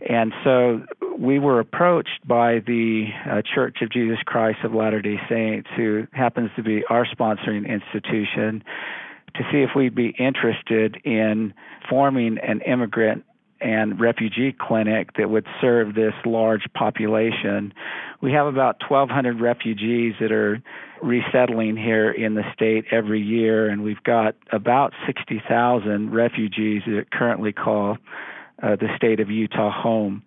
And 0.10 0.34
so 0.44 0.82
we 1.18 1.40
were 1.40 1.60
approached 1.60 2.28
by 2.28 2.60
the 2.66 3.08
uh, 3.30 3.42
Church 3.54 3.78
of 3.82 3.92
Jesus 3.92 4.18
Christ 4.25 4.60
of 4.66 4.74
Latter 4.74 5.02
day 5.02 5.20
Saints, 5.30 5.70
who 5.78 6.06
happens 6.12 6.50
to 6.58 6.63
be 6.63 6.84
our 6.90 7.06
sponsoring 7.06 7.66
institution, 7.70 8.63
to 9.36 9.44
see 9.52 9.60
if 9.60 9.72
we'd 9.75 9.96
be 9.96 10.16
interested 10.20 10.98
in 11.04 11.54
forming 11.90 12.38
an 12.38 12.62
immigrant 12.62 13.25
and 13.63 14.00
refugee 14.00 14.54
clinic 14.60 15.12
that 15.18 15.30
would 15.30 15.48
serve 15.62 15.96
this 15.96 16.13
large 16.25 16.66
population. 16.74 17.74
We 18.22 18.34
have 18.34 18.46
about 18.46 18.82
1,200 18.88 19.40
refugees 19.40 20.16
that 20.20 20.32
are 20.34 20.62
resettling 21.02 21.78
here 21.78 22.12
in 22.12 22.36
the 22.36 22.44
state 22.54 22.86
every 22.92 23.22
year, 23.22 23.70
and 23.70 23.82
we've 23.84 24.04
got 24.04 24.36
about 24.52 24.94
60,000 25.06 26.12
refugees 26.12 26.82
that 26.86 27.06
currently 27.12 27.54
call 27.54 27.98
uh, 28.62 28.75
the 28.75 28.90
state 28.98 29.22
of 29.22 29.30
Utah 29.30 29.72
home. 29.72 30.24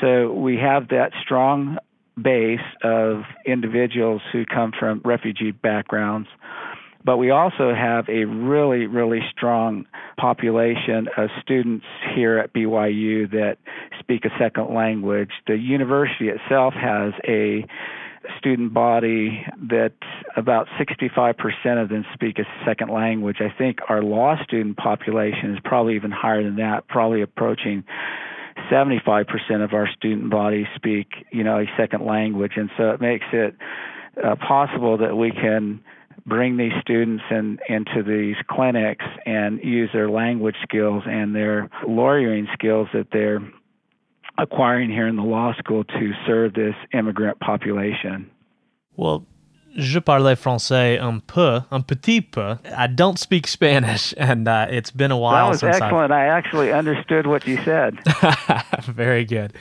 So 0.00 0.32
we 0.32 0.56
have 0.56 0.88
that 0.88 1.12
strong 1.22 1.78
base 2.20 2.60
of 2.82 3.22
individuals 3.46 4.22
who 4.32 4.44
come 4.46 4.72
from 4.78 5.00
refugee 5.04 5.50
backgrounds. 5.50 6.28
But 7.04 7.18
we 7.18 7.30
also 7.30 7.74
have 7.74 8.08
a 8.08 8.24
really, 8.24 8.86
really 8.86 9.20
strong 9.30 9.86
population 10.16 11.08
of 11.16 11.28
students 11.42 11.84
here 12.14 12.38
at 12.38 12.52
BYU 12.54 13.30
that 13.32 13.58
speak 14.00 14.24
a 14.24 14.30
second 14.38 14.74
language. 14.74 15.30
The 15.46 15.56
university 15.56 16.28
itself 16.28 16.72
has 16.74 17.12
a 17.28 17.66
student 18.38 18.72
body 18.72 19.44
that 19.68 19.92
about 20.36 20.66
65% 20.80 21.82
of 21.82 21.88
them 21.88 22.04
speak 22.14 22.38
a 22.38 22.44
second 22.64 22.90
language. 22.90 23.36
I 23.40 23.54
think 23.56 23.78
our 23.88 24.02
law 24.02 24.36
student 24.42 24.76
population 24.76 25.54
is 25.54 25.58
probably 25.64 25.96
even 25.96 26.10
higher 26.10 26.42
than 26.42 26.56
that, 26.56 26.88
probably 26.88 27.22
approaching 27.22 27.84
75% 28.70 29.26
of 29.62 29.74
our 29.74 29.88
student 29.96 30.30
body 30.30 30.66
speak, 30.74 31.08
you 31.30 31.44
know, 31.44 31.58
a 31.58 31.66
second 31.76 32.06
language. 32.06 32.52
And 32.56 32.70
so 32.76 32.90
it 32.90 33.00
makes 33.00 33.26
it 33.32 33.56
uh, 34.22 34.36
possible 34.36 34.98
that 34.98 35.16
we 35.16 35.30
can 35.30 35.80
bring 36.26 36.56
these 36.56 36.72
students 36.80 37.22
in, 37.30 37.58
into 37.68 38.02
these 38.02 38.36
clinics 38.48 39.04
and 39.26 39.62
use 39.62 39.90
their 39.92 40.08
language 40.08 40.56
skills 40.62 41.02
and 41.06 41.34
their 41.34 41.68
lawyering 41.86 42.48
skills 42.54 42.88
that 42.94 43.08
they're 43.12 43.40
acquiring 44.38 44.90
here 44.90 45.06
in 45.06 45.16
the 45.16 45.22
law 45.22 45.52
school 45.58 45.84
to 45.84 46.12
serve 46.26 46.54
this 46.54 46.74
immigrant 46.92 47.38
population. 47.40 48.30
Well, 48.96 49.26
je 49.76 49.98
parle 49.98 50.34
français 50.36 50.98
un 51.00 51.20
peu, 51.20 51.60
un 51.70 51.80
petit 51.80 52.20
peu. 52.20 52.58
I 52.76 52.86
don't 52.86 53.18
speak 53.18 53.46
Spanish, 53.46 54.14
and 54.18 54.46
uh, 54.48 54.66
it's 54.70 54.90
been 54.90 55.10
a 55.10 55.16
while. 55.16 55.46
That 55.46 55.50
was 55.50 55.60
since 55.60 55.76
excellent. 55.76 56.12
I've... 56.12 56.18
I 56.18 56.26
actually 56.26 56.72
understood 56.72 57.26
what 57.26 57.46
you 57.46 57.58
said. 57.64 57.98
Very 58.84 59.24
good. 59.24 59.52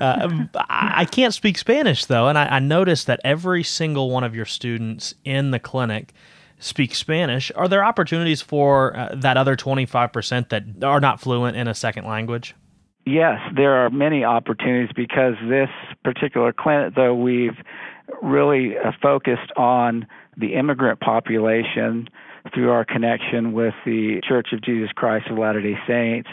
Uh, 0.00 0.46
I 0.68 1.04
can't 1.04 1.34
speak 1.34 1.58
Spanish 1.58 2.04
though, 2.06 2.28
and 2.28 2.38
I, 2.38 2.56
I 2.56 2.58
noticed 2.58 3.06
that 3.06 3.20
every 3.24 3.62
single 3.62 4.10
one 4.10 4.24
of 4.24 4.34
your 4.34 4.46
students 4.46 5.14
in 5.24 5.50
the 5.50 5.58
clinic 5.58 6.12
speak 6.58 6.94
Spanish. 6.94 7.50
Are 7.56 7.68
there 7.68 7.84
opportunities 7.84 8.42
for 8.42 8.96
uh, 8.96 9.14
that 9.14 9.36
other 9.36 9.56
twenty 9.56 9.86
five 9.86 10.12
percent 10.12 10.50
that 10.50 10.64
are 10.82 11.00
not 11.00 11.20
fluent 11.20 11.56
in 11.56 11.68
a 11.68 11.74
second 11.74 12.06
language? 12.06 12.54
Yes, 13.06 13.40
there 13.56 13.74
are 13.74 13.90
many 13.90 14.24
opportunities 14.24 14.90
because 14.94 15.34
this 15.48 15.70
particular 16.04 16.52
clinic, 16.52 16.94
though 16.94 17.14
we've 17.14 17.56
really 18.22 18.76
uh, 18.76 18.92
focused 19.02 19.52
on 19.56 20.06
the 20.36 20.54
immigrant 20.54 21.00
population 21.00 22.08
through 22.54 22.70
our 22.70 22.84
connection 22.84 23.52
with 23.52 23.74
the 23.84 24.20
Church 24.26 24.48
of 24.52 24.62
Jesus 24.62 24.90
Christ 24.94 25.26
of 25.30 25.38
Latter 25.38 25.60
day 25.60 25.78
Saints. 25.86 26.28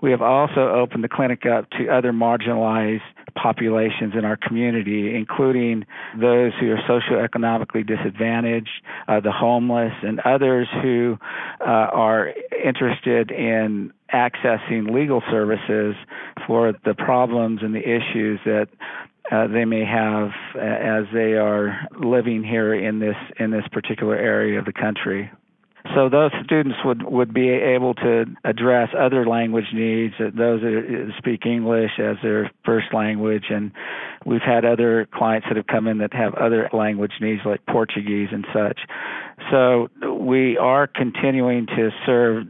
We 0.00 0.10
have 0.10 0.22
also 0.22 0.68
opened 0.68 1.04
the 1.04 1.08
clinic 1.08 1.46
up 1.46 1.70
to 1.70 1.88
other 1.88 2.12
marginalized 2.12 3.02
populations 3.34 4.14
in 4.18 4.24
our 4.24 4.36
community, 4.36 5.14
including 5.14 5.86
those 6.20 6.52
who 6.60 6.72
are 6.72 6.78
socioeconomically 6.88 7.86
disadvantaged, 7.86 8.82
uh, 9.06 9.20
the 9.20 9.30
homeless, 9.30 9.92
and 10.02 10.20
others 10.20 10.66
who 10.82 11.18
uh, 11.60 11.64
are 11.64 12.32
interested 12.64 13.30
in 13.30 13.92
accessing 14.12 14.92
legal 14.92 15.22
services 15.30 15.94
for 16.46 16.74
the 16.84 16.94
problems 16.94 17.60
and 17.62 17.74
the 17.74 17.80
issues 17.80 18.40
that 18.44 18.68
uh, 19.32 19.46
they 19.46 19.64
may 19.64 19.84
have 19.84 20.30
uh, 20.54 20.58
as 20.60 21.04
they 21.12 21.34
are 21.34 21.88
living 21.98 22.44
here 22.44 22.74
in 22.74 22.98
this 22.98 23.16
in 23.38 23.50
this 23.50 23.64
particular 23.72 24.16
area 24.16 24.58
of 24.58 24.64
the 24.64 24.72
country. 24.72 25.30
So 25.96 26.08
those 26.08 26.30
students 26.44 26.78
would, 26.84 27.02
would 27.02 27.34
be 27.34 27.48
able 27.50 27.94
to 27.94 28.24
address 28.44 28.90
other 28.96 29.26
language 29.26 29.66
needs, 29.74 30.14
uh, 30.20 30.30
those 30.32 30.60
that 30.60 31.12
speak 31.18 31.44
English 31.44 31.90
as 31.98 32.16
their 32.22 32.52
first 32.64 32.94
language, 32.94 33.46
and 33.50 33.72
we've 34.24 34.42
had 34.42 34.64
other 34.64 35.08
clients 35.12 35.48
that 35.48 35.56
have 35.56 35.66
come 35.66 35.88
in 35.88 35.98
that 35.98 36.14
have 36.14 36.34
other 36.34 36.70
language 36.72 37.12
needs 37.20 37.40
like 37.44 37.66
Portuguese 37.66 38.28
and 38.30 38.46
such. 38.52 38.78
So 39.50 39.88
we 40.20 40.56
are 40.56 40.86
continuing 40.86 41.66
to 41.66 41.90
serve 42.06 42.46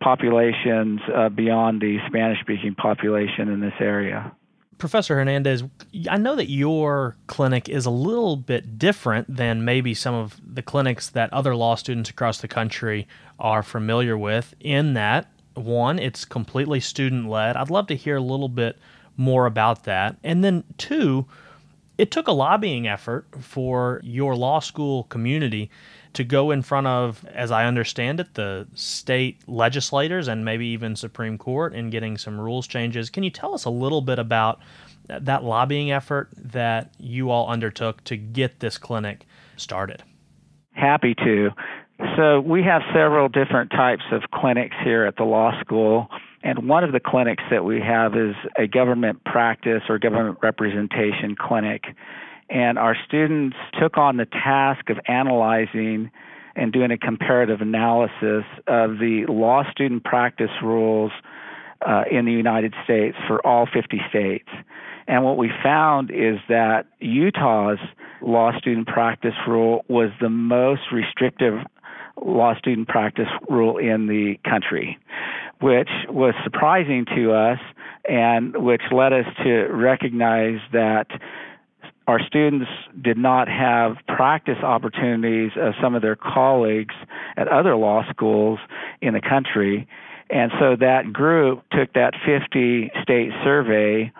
populations 0.00 1.00
uh, 1.14 1.30
beyond 1.30 1.80
the 1.80 1.96
Spanish-speaking 2.08 2.74
population 2.74 3.48
in 3.48 3.60
this 3.60 3.74
area. 3.80 4.32
Professor 4.78 5.16
Hernandez, 5.16 5.64
I 6.10 6.18
know 6.18 6.36
that 6.36 6.50
your 6.50 7.16
clinic 7.26 7.68
is 7.68 7.86
a 7.86 7.90
little 7.90 8.36
bit 8.36 8.78
different 8.78 9.34
than 9.34 9.64
maybe 9.64 9.94
some 9.94 10.14
of 10.14 10.38
the 10.46 10.62
clinics 10.62 11.08
that 11.10 11.32
other 11.32 11.56
law 11.56 11.76
students 11.76 12.10
across 12.10 12.40
the 12.40 12.48
country 12.48 13.08
are 13.38 13.62
familiar 13.62 14.18
with, 14.18 14.54
in 14.60 14.94
that, 14.94 15.30
one, 15.54 15.98
it's 15.98 16.26
completely 16.26 16.80
student 16.80 17.28
led. 17.28 17.56
I'd 17.56 17.70
love 17.70 17.86
to 17.86 17.96
hear 17.96 18.16
a 18.16 18.20
little 18.20 18.50
bit 18.50 18.78
more 19.16 19.46
about 19.46 19.84
that. 19.84 20.16
And 20.22 20.44
then, 20.44 20.64
two, 20.76 21.26
it 21.98 22.10
took 22.10 22.28
a 22.28 22.32
lobbying 22.32 22.86
effort 22.86 23.26
for 23.40 24.00
your 24.02 24.36
law 24.36 24.60
school 24.60 25.04
community 25.04 25.70
to 26.12 26.24
go 26.24 26.50
in 26.50 26.62
front 26.62 26.86
of, 26.86 27.24
as 27.26 27.50
I 27.50 27.66
understand 27.66 28.20
it, 28.20 28.34
the 28.34 28.66
state 28.74 29.46
legislators 29.46 30.28
and 30.28 30.44
maybe 30.44 30.66
even 30.68 30.96
Supreme 30.96 31.36
Court 31.36 31.74
in 31.74 31.90
getting 31.90 32.16
some 32.16 32.40
rules 32.40 32.66
changes. 32.66 33.10
Can 33.10 33.22
you 33.22 33.30
tell 33.30 33.54
us 33.54 33.64
a 33.64 33.70
little 33.70 34.00
bit 34.00 34.18
about 34.18 34.60
that 35.08 35.44
lobbying 35.44 35.90
effort 35.90 36.30
that 36.36 36.94
you 36.98 37.30
all 37.30 37.48
undertook 37.48 38.02
to 38.04 38.16
get 38.16 38.60
this 38.60 38.78
clinic 38.78 39.26
started? 39.56 40.02
Happy 40.72 41.14
to. 41.16 41.50
So, 42.16 42.40
we 42.40 42.62
have 42.62 42.82
several 42.92 43.28
different 43.28 43.70
types 43.70 44.02
of 44.12 44.22
clinics 44.34 44.76
here 44.84 45.06
at 45.06 45.16
the 45.16 45.24
law 45.24 45.58
school. 45.60 46.08
And 46.42 46.68
one 46.68 46.84
of 46.84 46.92
the 46.92 47.00
clinics 47.00 47.42
that 47.50 47.64
we 47.64 47.80
have 47.80 48.14
is 48.14 48.34
a 48.58 48.66
government 48.66 49.24
practice 49.24 49.82
or 49.88 49.98
government 49.98 50.38
representation 50.42 51.34
clinic. 51.38 51.84
And 52.48 52.78
our 52.78 52.96
students 53.06 53.56
took 53.80 53.96
on 53.96 54.16
the 54.16 54.26
task 54.26 54.88
of 54.90 54.98
analyzing 55.08 56.10
and 56.54 56.72
doing 56.72 56.90
a 56.90 56.98
comparative 56.98 57.60
analysis 57.60 58.44
of 58.66 58.98
the 58.98 59.24
law 59.28 59.62
student 59.70 60.04
practice 60.04 60.50
rules 60.62 61.12
uh, 61.86 62.04
in 62.10 62.24
the 62.24 62.32
United 62.32 62.74
States 62.84 63.16
for 63.26 63.44
all 63.46 63.66
50 63.66 64.00
states. 64.08 64.48
And 65.08 65.22
what 65.24 65.36
we 65.36 65.50
found 65.62 66.10
is 66.10 66.38
that 66.48 66.86
Utah's 67.00 67.78
law 68.22 68.56
student 68.58 68.88
practice 68.88 69.34
rule 69.46 69.84
was 69.88 70.10
the 70.20 70.30
most 70.30 70.82
restrictive 70.92 71.60
law 72.24 72.54
student 72.56 72.88
practice 72.88 73.28
rule 73.48 73.76
in 73.76 74.06
the 74.06 74.36
country, 74.48 74.98
which 75.60 75.88
was 76.08 76.34
surprising 76.44 77.06
to 77.16 77.32
us 77.32 77.58
and 78.08 78.56
which 78.56 78.82
led 78.92 79.12
us 79.12 79.26
to 79.42 79.66
recognize 79.68 80.60
that 80.72 81.06
our 82.06 82.20
students 82.24 82.70
did 83.02 83.18
not 83.18 83.48
have 83.48 83.96
practice 84.06 84.58
opportunities 84.62 85.50
of 85.56 85.74
some 85.82 85.94
of 85.94 86.02
their 86.02 86.14
colleagues 86.14 86.94
at 87.36 87.48
other 87.48 87.74
law 87.74 88.04
schools 88.10 88.60
in 89.00 89.14
the 89.14 89.20
country. 89.20 89.88
And 90.30 90.52
so 90.60 90.76
that 90.76 91.12
group 91.12 91.64
took 91.72 91.92
that 91.94 92.14
50 92.24 92.92
state 93.02 93.30
survey, 93.42 94.12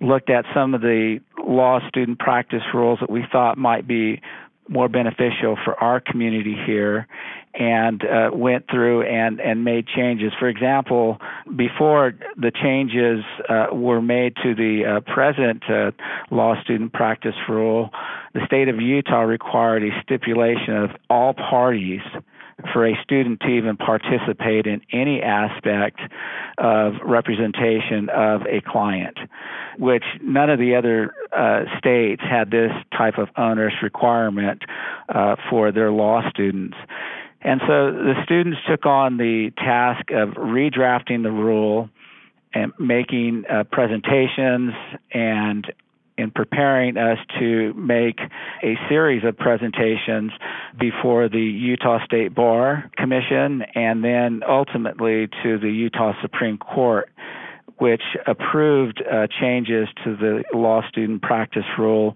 looked 0.00 0.30
at 0.30 0.44
some 0.54 0.74
of 0.74 0.82
the 0.82 1.20
law 1.44 1.80
student 1.88 2.18
practice 2.18 2.62
rules 2.74 2.98
that 3.00 3.10
we 3.10 3.24
thought 3.30 3.58
might 3.58 3.86
be 3.86 4.20
more 4.68 4.88
beneficial 4.88 5.56
for 5.64 5.74
our 5.82 6.00
community 6.00 6.56
here 6.66 7.06
and 7.54 8.02
uh, 8.04 8.30
went 8.32 8.64
through 8.70 9.02
and, 9.02 9.40
and 9.40 9.64
made 9.64 9.86
changes. 9.86 10.32
For 10.38 10.48
example, 10.48 11.18
before 11.54 12.14
the 12.36 12.50
changes 12.50 13.24
uh, 13.48 13.66
were 13.74 14.00
made 14.00 14.34
to 14.42 14.54
the 14.54 14.84
uh, 14.86 15.12
present 15.12 15.62
uh, 15.68 15.90
law 16.30 16.60
student 16.62 16.92
practice 16.92 17.34
rule, 17.48 17.90
the 18.32 18.40
state 18.46 18.68
of 18.68 18.80
Utah 18.80 19.20
required 19.20 19.82
a 19.82 19.90
stipulation 20.02 20.76
of 20.76 20.90
all 21.10 21.34
parties 21.34 22.00
for 22.72 22.86
a 22.86 22.94
student 23.02 23.40
to 23.40 23.48
even 23.48 23.76
participate 23.76 24.66
in 24.66 24.80
any 24.92 25.22
aspect 25.22 26.00
of 26.58 26.94
representation 27.04 28.08
of 28.08 28.42
a 28.42 28.60
client, 28.66 29.18
which 29.78 30.04
none 30.22 30.50
of 30.50 30.58
the 30.58 30.74
other 30.74 31.14
uh, 31.36 31.64
states 31.78 32.22
had 32.22 32.50
this 32.50 32.72
type 32.96 33.18
of 33.18 33.28
onerous 33.36 33.74
requirement 33.82 34.62
uh, 35.08 35.36
for 35.50 35.72
their 35.72 35.90
law 35.90 36.22
students. 36.30 36.76
And 37.40 37.60
so 37.62 37.90
the 37.92 38.14
students 38.24 38.58
took 38.68 38.86
on 38.86 39.16
the 39.16 39.50
task 39.56 40.10
of 40.10 40.30
redrafting 40.34 41.22
the 41.22 41.32
rule 41.32 41.90
and 42.54 42.72
making 42.78 43.44
uh, 43.50 43.64
presentations 43.64 44.72
and 45.10 45.72
in 46.18 46.30
preparing 46.30 46.96
us 46.96 47.18
to 47.38 47.72
make 47.74 48.20
a 48.62 48.76
series 48.88 49.24
of 49.24 49.36
presentations 49.36 50.32
before 50.78 51.28
the 51.28 51.40
Utah 51.40 52.04
State 52.04 52.34
Bar 52.34 52.90
Commission 52.96 53.62
and 53.74 54.04
then 54.04 54.42
ultimately 54.48 55.28
to 55.42 55.58
the 55.58 55.70
Utah 55.70 56.12
Supreme 56.20 56.58
Court 56.58 57.08
which 57.82 58.02
approved 58.28 59.02
uh, 59.02 59.26
changes 59.40 59.88
to 60.04 60.14
the 60.14 60.44
law 60.54 60.82
student 60.88 61.20
practice 61.20 61.64
rule 61.76 62.14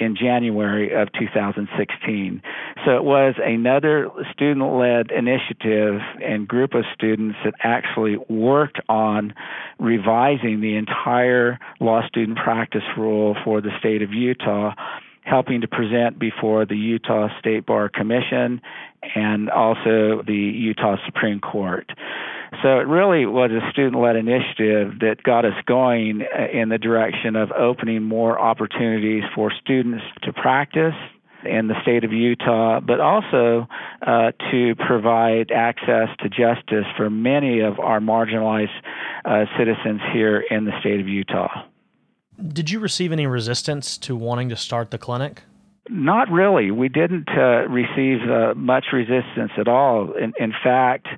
in 0.00 0.14
January 0.14 0.94
of 0.94 1.08
2016. 1.18 2.40
So 2.86 2.96
it 2.96 3.02
was 3.02 3.34
another 3.44 4.10
student 4.32 4.64
led 4.74 5.10
initiative 5.10 6.00
and 6.24 6.46
group 6.46 6.74
of 6.74 6.84
students 6.94 7.36
that 7.44 7.54
actually 7.64 8.16
worked 8.28 8.78
on 8.88 9.34
revising 9.80 10.60
the 10.60 10.76
entire 10.76 11.58
law 11.80 12.06
student 12.06 12.38
practice 12.38 12.84
rule 12.96 13.36
for 13.44 13.60
the 13.60 13.70
state 13.80 14.02
of 14.02 14.12
Utah 14.12 14.72
helping 15.28 15.60
to 15.60 15.68
present 15.68 16.18
before 16.18 16.64
the 16.64 16.76
Utah 16.76 17.28
State 17.38 17.66
Bar 17.66 17.90
Commission 17.90 18.60
and 19.14 19.50
also 19.50 20.22
the 20.26 20.32
Utah 20.34 20.96
Supreme 21.06 21.40
Court. 21.40 21.90
So 22.62 22.78
it 22.78 22.86
really 22.86 23.26
was 23.26 23.50
a 23.50 23.70
student 23.70 24.00
led 24.00 24.16
initiative 24.16 25.00
that 25.00 25.22
got 25.22 25.44
us 25.44 25.54
going 25.66 26.22
uh, 26.22 26.46
in 26.52 26.70
the 26.70 26.78
direction 26.78 27.36
of 27.36 27.52
opening 27.52 28.02
more 28.02 28.38
opportunities 28.38 29.22
for 29.34 29.52
students 29.52 30.02
to 30.22 30.32
practice 30.32 30.94
in 31.44 31.68
the 31.68 31.80
state 31.82 32.04
of 32.04 32.12
Utah, 32.12 32.80
but 32.80 33.00
also 33.00 33.68
uh, 34.02 34.32
to 34.50 34.74
provide 34.74 35.50
access 35.52 36.08
to 36.20 36.28
justice 36.28 36.86
for 36.96 37.08
many 37.10 37.60
of 37.60 37.78
our 37.78 38.00
marginalized 38.00 38.74
uh, 39.24 39.44
citizens 39.56 40.00
here 40.12 40.40
in 40.50 40.64
the 40.64 40.72
state 40.80 41.00
of 41.00 41.06
Utah. 41.06 41.64
Did 42.52 42.70
you 42.70 42.80
receive 42.80 43.12
any 43.12 43.26
resistance 43.26 43.98
to 43.98 44.16
wanting 44.16 44.48
to 44.48 44.56
start 44.56 44.90
the 44.90 44.98
clinic? 44.98 45.42
Not 45.90 46.30
really. 46.30 46.70
We 46.70 46.88
didn't 46.88 47.28
uh, 47.30 47.66
receive 47.68 48.28
uh, 48.28 48.54
much 48.54 48.86
resistance 48.92 49.52
at 49.58 49.68
all. 49.68 50.12
In, 50.12 50.32
in 50.38 50.52
fact, 50.62 51.08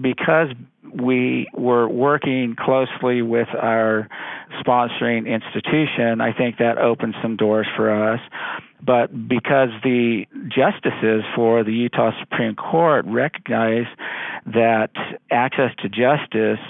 because 0.00 0.48
we 0.92 1.48
were 1.54 1.88
working 1.88 2.56
closely 2.58 3.22
with 3.22 3.48
our 3.60 4.08
sponsoring 4.60 5.26
institution, 5.26 6.20
I 6.20 6.32
think 6.32 6.58
that 6.58 6.78
opened 6.78 7.14
some 7.22 7.36
doors 7.36 7.66
for 7.76 7.90
us. 7.90 8.20
But 8.84 9.28
because 9.28 9.70
the 9.82 10.26
justices 10.48 11.22
for 11.34 11.64
the 11.64 11.72
Utah 11.72 12.10
Supreme 12.20 12.54
Court 12.54 13.04
recognize 13.06 13.86
that 14.46 14.90
access 15.30 15.70
to 15.82 15.88
justice 15.88 16.64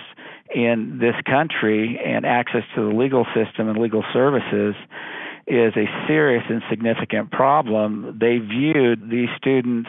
in 0.55 0.99
this 1.01 1.15
country 1.27 2.01
and 2.05 2.25
access 2.25 2.63
to 2.75 2.89
the 2.89 2.95
legal 2.95 3.27
system 3.35 3.69
and 3.69 3.79
legal 3.79 4.05
services 4.13 4.75
is 5.47 5.75
a 5.77 5.87
serious 6.07 6.43
and 6.49 6.63
significant 6.69 7.31
problem. 7.31 8.19
They 8.21 8.39
viewed 8.39 9.09
these 9.11 9.29
students 9.37 9.89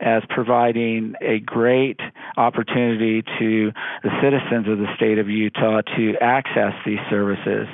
as 0.00 0.22
providing 0.28 1.14
a 1.20 1.40
great 1.40 1.98
opportunity 2.36 3.22
to 3.38 3.72
the 4.02 4.10
citizens 4.22 4.68
of 4.68 4.78
the 4.78 4.86
state 4.96 5.18
of 5.18 5.28
Utah 5.28 5.80
to 5.96 6.14
access 6.20 6.74
these 6.84 7.00
services. 7.08 7.66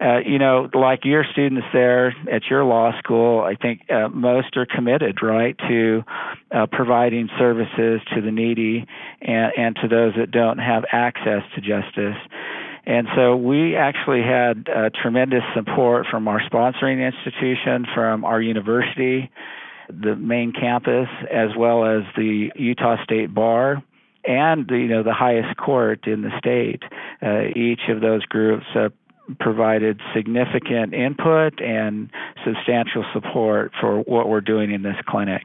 Uh, 0.00 0.18
you 0.24 0.38
know, 0.38 0.70
like 0.74 1.04
your 1.04 1.24
students 1.32 1.66
there 1.72 2.14
at 2.32 2.42
your 2.48 2.64
law 2.64 2.96
school, 2.98 3.40
I 3.40 3.56
think 3.56 3.80
uh, 3.90 4.08
most 4.08 4.56
are 4.56 4.66
committed, 4.66 5.18
right, 5.22 5.56
to 5.68 6.04
uh, 6.52 6.66
providing 6.70 7.28
services 7.36 8.00
to 8.14 8.20
the 8.20 8.30
needy 8.30 8.86
and, 9.20 9.52
and 9.56 9.76
to 9.82 9.88
those 9.88 10.12
that 10.16 10.30
don't 10.30 10.58
have 10.58 10.84
access 10.92 11.42
to 11.56 11.60
justice. 11.60 12.16
And 12.88 13.06
so 13.14 13.36
we 13.36 13.76
actually 13.76 14.22
had 14.22 14.66
uh, 14.74 14.88
tremendous 15.02 15.42
support 15.54 16.06
from 16.10 16.26
our 16.26 16.40
sponsoring 16.40 17.04
institution, 17.06 17.86
from 17.94 18.24
our 18.24 18.40
university, 18.40 19.30
the 19.90 20.16
main 20.16 20.52
campus, 20.52 21.08
as 21.30 21.50
well 21.54 21.84
as 21.84 22.04
the 22.16 22.50
Utah 22.56 22.96
State 23.04 23.34
Bar 23.34 23.82
and 24.24 24.68
you 24.70 24.88
know 24.88 25.02
the 25.02 25.12
highest 25.12 25.54
court 25.58 26.06
in 26.06 26.22
the 26.22 26.30
state. 26.38 26.82
Uh, 27.22 27.48
each 27.54 27.90
of 27.90 28.00
those 28.00 28.24
groups 28.24 28.64
uh, 28.74 28.88
provided 29.38 30.00
significant 30.14 30.94
input 30.94 31.60
and 31.60 32.10
substantial 32.42 33.04
support 33.12 33.70
for 33.78 34.00
what 34.00 34.30
we're 34.30 34.40
doing 34.40 34.72
in 34.72 34.82
this 34.82 34.96
clinic. 35.06 35.42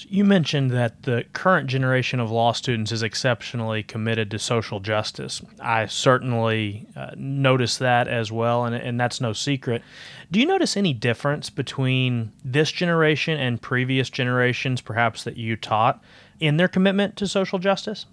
So 0.00 0.06
you 0.08 0.24
mentioned 0.24 0.70
that 0.70 1.02
the 1.02 1.26
current 1.34 1.68
generation 1.68 2.20
of 2.20 2.30
law 2.30 2.52
students 2.52 2.90
is 2.90 3.02
exceptionally 3.02 3.82
committed 3.82 4.30
to 4.30 4.38
social 4.38 4.80
justice. 4.80 5.42
I 5.60 5.84
certainly 5.86 6.86
uh, 6.96 7.10
notice 7.16 7.76
that 7.76 8.08
as 8.08 8.32
well, 8.32 8.64
and, 8.64 8.74
and 8.74 8.98
that's 8.98 9.20
no 9.20 9.34
secret. 9.34 9.82
Do 10.30 10.40
you 10.40 10.46
notice 10.46 10.74
any 10.74 10.94
difference 10.94 11.50
between 11.50 12.32
this 12.42 12.72
generation 12.72 13.38
and 13.38 13.60
previous 13.60 14.08
generations, 14.08 14.80
perhaps 14.80 15.22
that 15.24 15.36
you 15.36 15.54
taught, 15.54 16.02
in 16.38 16.56
their 16.56 16.68
commitment 16.68 17.16
to 17.16 17.28
social 17.28 17.58
justice? 17.58 18.06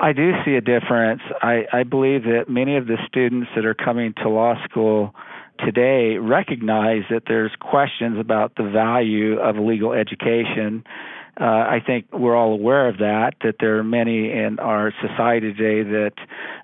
I 0.00 0.14
do 0.14 0.32
see 0.46 0.54
a 0.54 0.62
difference. 0.62 1.20
I, 1.42 1.66
I 1.70 1.82
believe 1.82 2.22
that 2.22 2.48
many 2.48 2.78
of 2.78 2.86
the 2.86 2.96
students 3.06 3.50
that 3.54 3.66
are 3.66 3.74
coming 3.74 4.14
to 4.22 4.30
law 4.30 4.54
school 4.64 5.14
today 5.58 6.16
recognize 6.16 7.02
that 7.10 7.24
there's 7.26 7.52
questions 7.60 8.18
about 8.18 8.54
the 8.56 8.64
value 8.64 9.38
of 9.38 9.56
legal 9.56 9.92
education 9.92 10.84
uh, 11.40 11.44
I 11.44 11.80
think 11.84 12.06
we're 12.12 12.36
all 12.36 12.52
aware 12.52 12.88
of 12.88 12.98
that, 12.98 13.34
that 13.42 13.56
there 13.58 13.78
are 13.78 13.84
many 13.84 14.30
in 14.30 14.58
our 14.60 14.92
society 15.00 15.52
today 15.52 15.82
that 15.82 16.12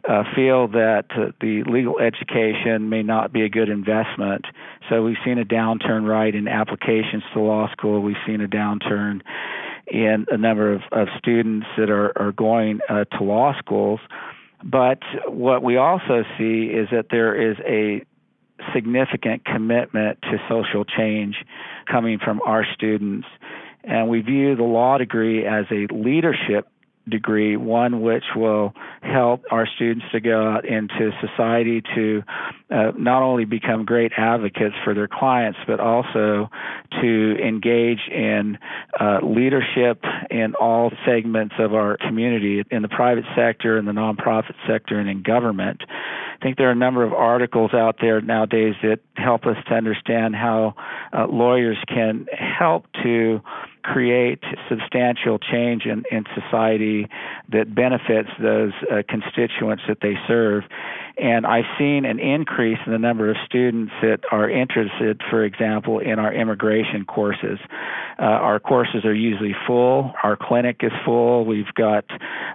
uh, 0.08 0.22
feel 0.34 0.68
that 0.68 1.06
uh, 1.10 1.32
the 1.40 1.64
legal 1.64 1.98
education 1.98 2.88
may 2.88 3.02
not 3.02 3.32
be 3.32 3.42
a 3.42 3.48
good 3.48 3.68
investment. 3.68 4.44
So 4.88 5.02
we've 5.02 5.16
seen 5.24 5.38
a 5.38 5.44
downturn, 5.44 6.06
right, 6.06 6.34
in 6.34 6.46
applications 6.46 7.24
to 7.34 7.40
law 7.40 7.70
school. 7.72 8.00
We've 8.00 8.16
seen 8.26 8.40
a 8.40 8.48
downturn 8.48 9.22
in 9.88 10.26
a 10.30 10.36
number 10.36 10.72
of, 10.72 10.82
of 10.92 11.08
students 11.18 11.66
that 11.76 11.90
are, 11.90 12.16
are 12.16 12.32
going 12.32 12.78
uh, 12.88 13.04
to 13.16 13.24
law 13.24 13.58
schools. 13.58 14.00
But 14.62 15.00
what 15.26 15.62
we 15.62 15.76
also 15.78 16.22
see 16.38 16.66
is 16.66 16.88
that 16.92 17.06
there 17.10 17.50
is 17.50 17.56
a 17.66 18.04
significant 18.74 19.44
commitment 19.44 20.20
to 20.22 20.38
social 20.48 20.84
change 20.84 21.36
coming 21.90 22.18
from 22.18 22.40
our 22.44 22.64
students. 22.74 23.26
And 23.84 24.08
we 24.08 24.20
view 24.20 24.56
the 24.56 24.64
law 24.64 24.98
degree 24.98 25.46
as 25.46 25.66
a 25.70 25.86
leadership 25.92 26.68
degree, 27.08 27.56
one 27.56 28.02
which 28.02 28.24
will 28.36 28.72
help 29.02 29.42
our 29.50 29.66
students 29.66 30.06
to 30.12 30.20
go 30.20 30.48
out 30.48 30.64
into 30.64 31.10
society 31.20 31.82
to 31.94 32.22
uh, 32.70 32.92
not 32.96 33.22
only 33.22 33.44
become 33.44 33.84
great 33.84 34.12
advocates 34.16 34.74
for 34.84 34.94
their 34.94 35.08
clients, 35.08 35.58
but 35.66 35.80
also 35.80 36.48
to 37.00 37.36
engage 37.42 38.00
in 38.10 38.58
uh, 38.98 39.18
leadership 39.22 40.02
in 40.30 40.54
all 40.54 40.92
segments 41.04 41.54
of 41.58 41.74
our 41.74 41.96
community, 41.96 42.62
in 42.70 42.82
the 42.82 42.88
private 42.88 43.24
sector, 43.36 43.78
in 43.78 43.86
the 43.86 43.92
nonprofit 43.92 44.54
sector, 44.68 44.98
and 44.98 45.08
in 45.08 45.22
government. 45.22 45.82
I 45.88 46.42
think 46.42 46.56
there 46.56 46.68
are 46.68 46.72
a 46.72 46.76
number 46.76 47.02
of 47.02 47.12
articles 47.12 47.74
out 47.74 47.96
there 48.00 48.20
nowadays 48.20 48.74
that 48.82 49.00
help 49.16 49.44
us 49.46 49.56
to 49.68 49.74
understand 49.74 50.34
how 50.36 50.74
uh, 51.12 51.26
lawyers 51.26 51.76
can 51.88 52.26
help 52.32 52.86
to 53.02 53.40
create 53.82 54.42
substantial 54.68 55.38
change 55.38 55.84
in, 55.84 56.04
in 56.10 56.24
society 56.34 57.08
that 57.50 57.74
benefits 57.74 58.30
those 58.40 58.72
uh, 58.90 59.02
constituents 59.08 59.82
that 59.88 59.98
they 60.00 60.14
serve. 60.26 60.64
And 61.20 61.46
I've 61.46 61.66
seen 61.78 62.06
an 62.06 62.18
increase 62.18 62.78
in 62.86 62.92
the 62.92 62.98
number 62.98 63.30
of 63.30 63.36
students 63.44 63.92
that 64.00 64.20
are 64.32 64.48
interested, 64.48 65.20
for 65.28 65.44
example, 65.44 65.98
in 65.98 66.18
our 66.18 66.32
immigration 66.32 67.04
courses. 67.04 67.58
Uh, 68.18 68.22
our 68.22 68.58
courses 68.58 69.04
are 69.04 69.14
usually 69.14 69.54
full. 69.66 70.12
Our 70.22 70.38
clinic 70.40 70.78
is 70.80 70.92
full. 71.04 71.44
We've 71.44 71.72
got 71.74 72.04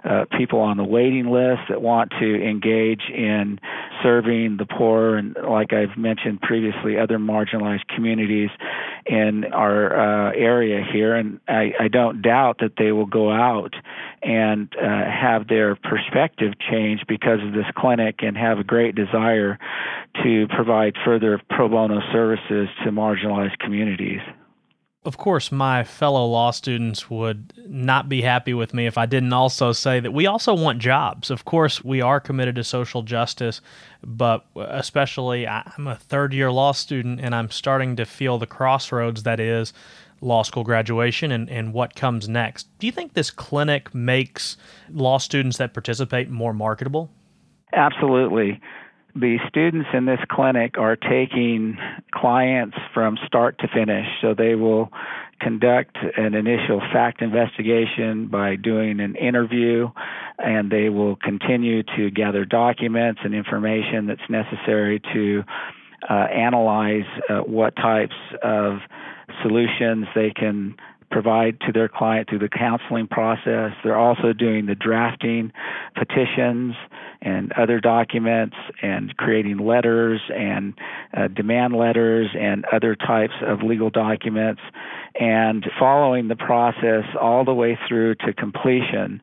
uh, 0.04 0.24
people 0.36 0.60
on 0.60 0.76
the 0.76 0.84
waiting 0.84 1.30
list 1.30 1.62
that 1.68 1.80
want 1.80 2.10
to 2.18 2.34
engage 2.42 3.02
in 3.08 3.60
serving 4.02 4.56
the 4.58 4.66
poor 4.66 5.16
and, 5.16 5.36
like 5.48 5.72
I've 5.72 5.96
mentioned 5.96 6.40
previously, 6.40 6.98
other 6.98 7.18
marginalized 7.18 7.86
communities 7.94 8.50
in 9.06 9.44
our 9.52 10.28
uh, 10.28 10.32
area 10.32 10.84
here. 10.92 11.14
And 11.14 11.40
I, 11.48 11.72
I 11.80 11.88
don't 11.88 12.20
doubt 12.20 12.58
that 12.60 12.72
they 12.78 12.92
will 12.92 13.06
go 13.06 13.30
out 13.30 13.74
and 14.22 14.68
uh, 14.76 14.86
have 14.86 15.48
their 15.48 15.76
perspective 15.76 16.54
change 16.70 17.02
because 17.08 17.40
of 17.46 17.52
this 17.52 17.66
clinic 17.76 18.16
and 18.20 18.36
have 18.36 18.55
a 18.58 18.64
great 18.64 18.94
desire 18.94 19.58
to 20.22 20.46
provide 20.48 20.94
further 21.04 21.40
pro 21.50 21.68
bono 21.68 22.00
services 22.12 22.68
to 22.84 22.90
marginalized 22.90 23.58
communities. 23.58 24.20
Of 25.06 25.18
course, 25.18 25.52
my 25.52 25.84
fellow 25.84 26.26
law 26.26 26.50
students 26.50 27.08
would 27.08 27.52
not 27.68 28.08
be 28.08 28.22
happy 28.22 28.52
with 28.52 28.74
me 28.74 28.86
if 28.86 28.98
I 28.98 29.06
didn't 29.06 29.32
also 29.32 29.70
say 29.70 30.00
that 30.00 30.12
we 30.12 30.26
also 30.26 30.52
want 30.52 30.80
jobs. 30.80 31.30
Of 31.30 31.44
course, 31.44 31.84
we 31.84 32.00
are 32.00 32.18
committed 32.18 32.56
to 32.56 32.64
social 32.64 33.02
justice, 33.02 33.60
but 34.02 34.44
especially 34.56 35.46
I'm 35.46 35.86
a 35.86 35.94
third 35.94 36.34
year 36.34 36.50
law 36.50 36.72
student 36.72 37.20
and 37.20 37.36
I'm 37.36 37.52
starting 37.52 37.94
to 37.96 38.04
feel 38.04 38.38
the 38.38 38.48
crossroads 38.48 39.22
that 39.22 39.38
is 39.38 39.72
law 40.20 40.42
school 40.42 40.64
graduation 40.64 41.30
and, 41.30 41.48
and 41.48 41.72
what 41.72 41.94
comes 41.94 42.28
next. 42.28 42.66
Do 42.80 42.86
you 42.86 42.92
think 42.92 43.12
this 43.12 43.30
clinic 43.30 43.94
makes 43.94 44.56
law 44.90 45.18
students 45.18 45.58
that 45.58 45.72
participate 45.72 46.30
more 46.30 46.52
marketable? 46.52 47.12
Absolutely. 47.72 48.60
The 49.14 49.38
students 49.48 49.88
in 49.94 50.04
this 50.04 50.20
clinic 50.30 50.76
are 50.76 50.94
taking 50.94 51.78
clients 52.12 52.76
from 52.92 53.16
start 53.26 53.58
to 53.60 53.68
finish. 53.68 54.06
So 54.20 54.34
they 54.34 54.54
will 54.54 54.90
conduct 55.40 55.96
an 56.16 56.34
initial 56.34 56.80
fact 56.92 57.22
investigation 57.22 58.28
by 58.28 58.56
doing 58.56 59.00
an 59.00 59.16
interview, 59.16 59.88
and 60.38 60.70
they 60.70 60.90
will 60.90 61.16
continue 61.16 61.82
to 61.96 62.10
gather 62.10 62.44
documents 62.44 63.20
and 63.24 63.34
information 63.34 64.06
that's 64.06 64.28
necessary 64.28 65.00
to 65.14 65.42
uh, 66.08 66.12
analyze 66.12 67.06
uh, 67.30 67.38
what 67.40 67.74
types 67.76 68.14
of 68.42 68.78
solutions 69.42 70.06
they 70.14 70.30
can 70.30 70.74
provide 71.10 71.60
to 71.60 71.72
their 71.72 71.88
client 71.88 72.28
through 72.28 72.40
the 72.40 72.48
counseling 72.48 73.06
process. 73.06 73.72
They're 73.84 73.98
also 73.98 74.32
doing 74.32 74.66
the 74.66 74.74
drafting 74.74 75.52
petitions 75.94 76.74
and 77.22 77.52
other 77.52 77.80
documents 77.80 78.56
and 78.82 79.16
creating 79.16 79.58
letters 79.58 80.20
and 80.34 80.74
uh, 81.16 81.28
demand 81.28 81.74
letters 81.74 82.28
and 82.38 82.64
other 82.72 82.94
types 82.94 83.34
of 83.46 83.62
legal 83.62 83.90
documents 83.90 84.60
and 85.18 85.64
following 85.78 86.28
the 86.28 86.36
process 86.36 87.04
all 87.20 87.44
the 87.44 87.54
way 87.54 87.78
through 87.88 88.16
to 88.16 88.32
completion. 88.32 89.20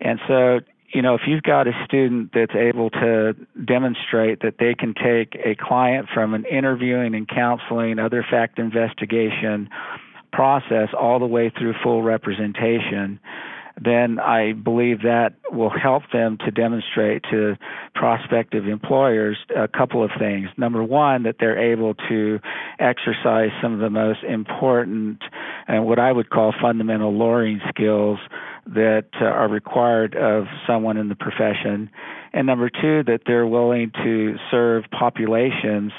And 0.00 0.18
so 0.26 0.60
you 0.92 1.02
know, 1.02 1.14
if 1.14 1.22
you've 1.26 1.42
got 1.42 1.68
a 1.68 1.72
student 1.84 2.30
that's 2.34 2.54
able 2.54 2.90
to 2.90 3.34
demonstrate 3.64 4.40
that 4.42 4.56
they 4.58 4.74
can 4.74 4.94
take 4.94 5.36
a 5.44 5.54
client 5.54 6.08
from 6.12 6.34
an 6.34 6.44
interviewing 6.46 7.14
and 7.14 7.28
counseling, 7.28 7.98
other 7.98 8.26
fact 8.28 8.58
investigation 8.58 9.68
process 10.32 10.88
all 10.98 11.18
the 11.18 11.26
way 11.26 11.50
through 11.50 11.74
full 11.82 12.02
representation, 12.02 13.20
then 13.82 14.18
I 14.18 14.52
believe 14.52 15.02
that 15.02 15.34
will 15.50 15.70
help 15.70 16.02
them 16.12 16.36
to 16.44 16.50
demonstrate 16.50 17.22
to 17.30 17.56
prospective 17.94 18.66
employers 18.66 19.38
a 19.56 19.68
couple 19.68 20.04
of 20.04 20.10
things. 20.18 20.48
Number 20.58 20.84
one, 20.84 21.22
that 21.22 21.36
they're 21.40 21.72
able 21.72 21.94
to 22.08 22.40
exercise 22.78 23.50
some 23.62 23.72
of 23.72 23.80
the 23.80 23.90
most 23.90 24.22
important 24.22 25.22
and 25.66 25.86
what 25.86 25.98
I 25.98 26.12
would 26.12 26.28
call 26.28 26.52
fundamental 26.60 27.12
lawyering 27.12 27.60
skills 27.68 28.18
that 28.74 29.06
uh, 29.20 29.24
are 29.24 29.48
required 29.48 30.14
of 30.14 30.44
someone 30.66 30.96
in 30.96 31.08
the 31.08 31.16
profession. 31.16 31.90
And 32.32 32.46
number 32.46 32.70
two, 32.70 33.02
that 33.04 33.22
they're 33.26 33.46
willing 33.46 33.90
to 34.04 34.36
serve 34.50 34.84
populations 34.96 35.92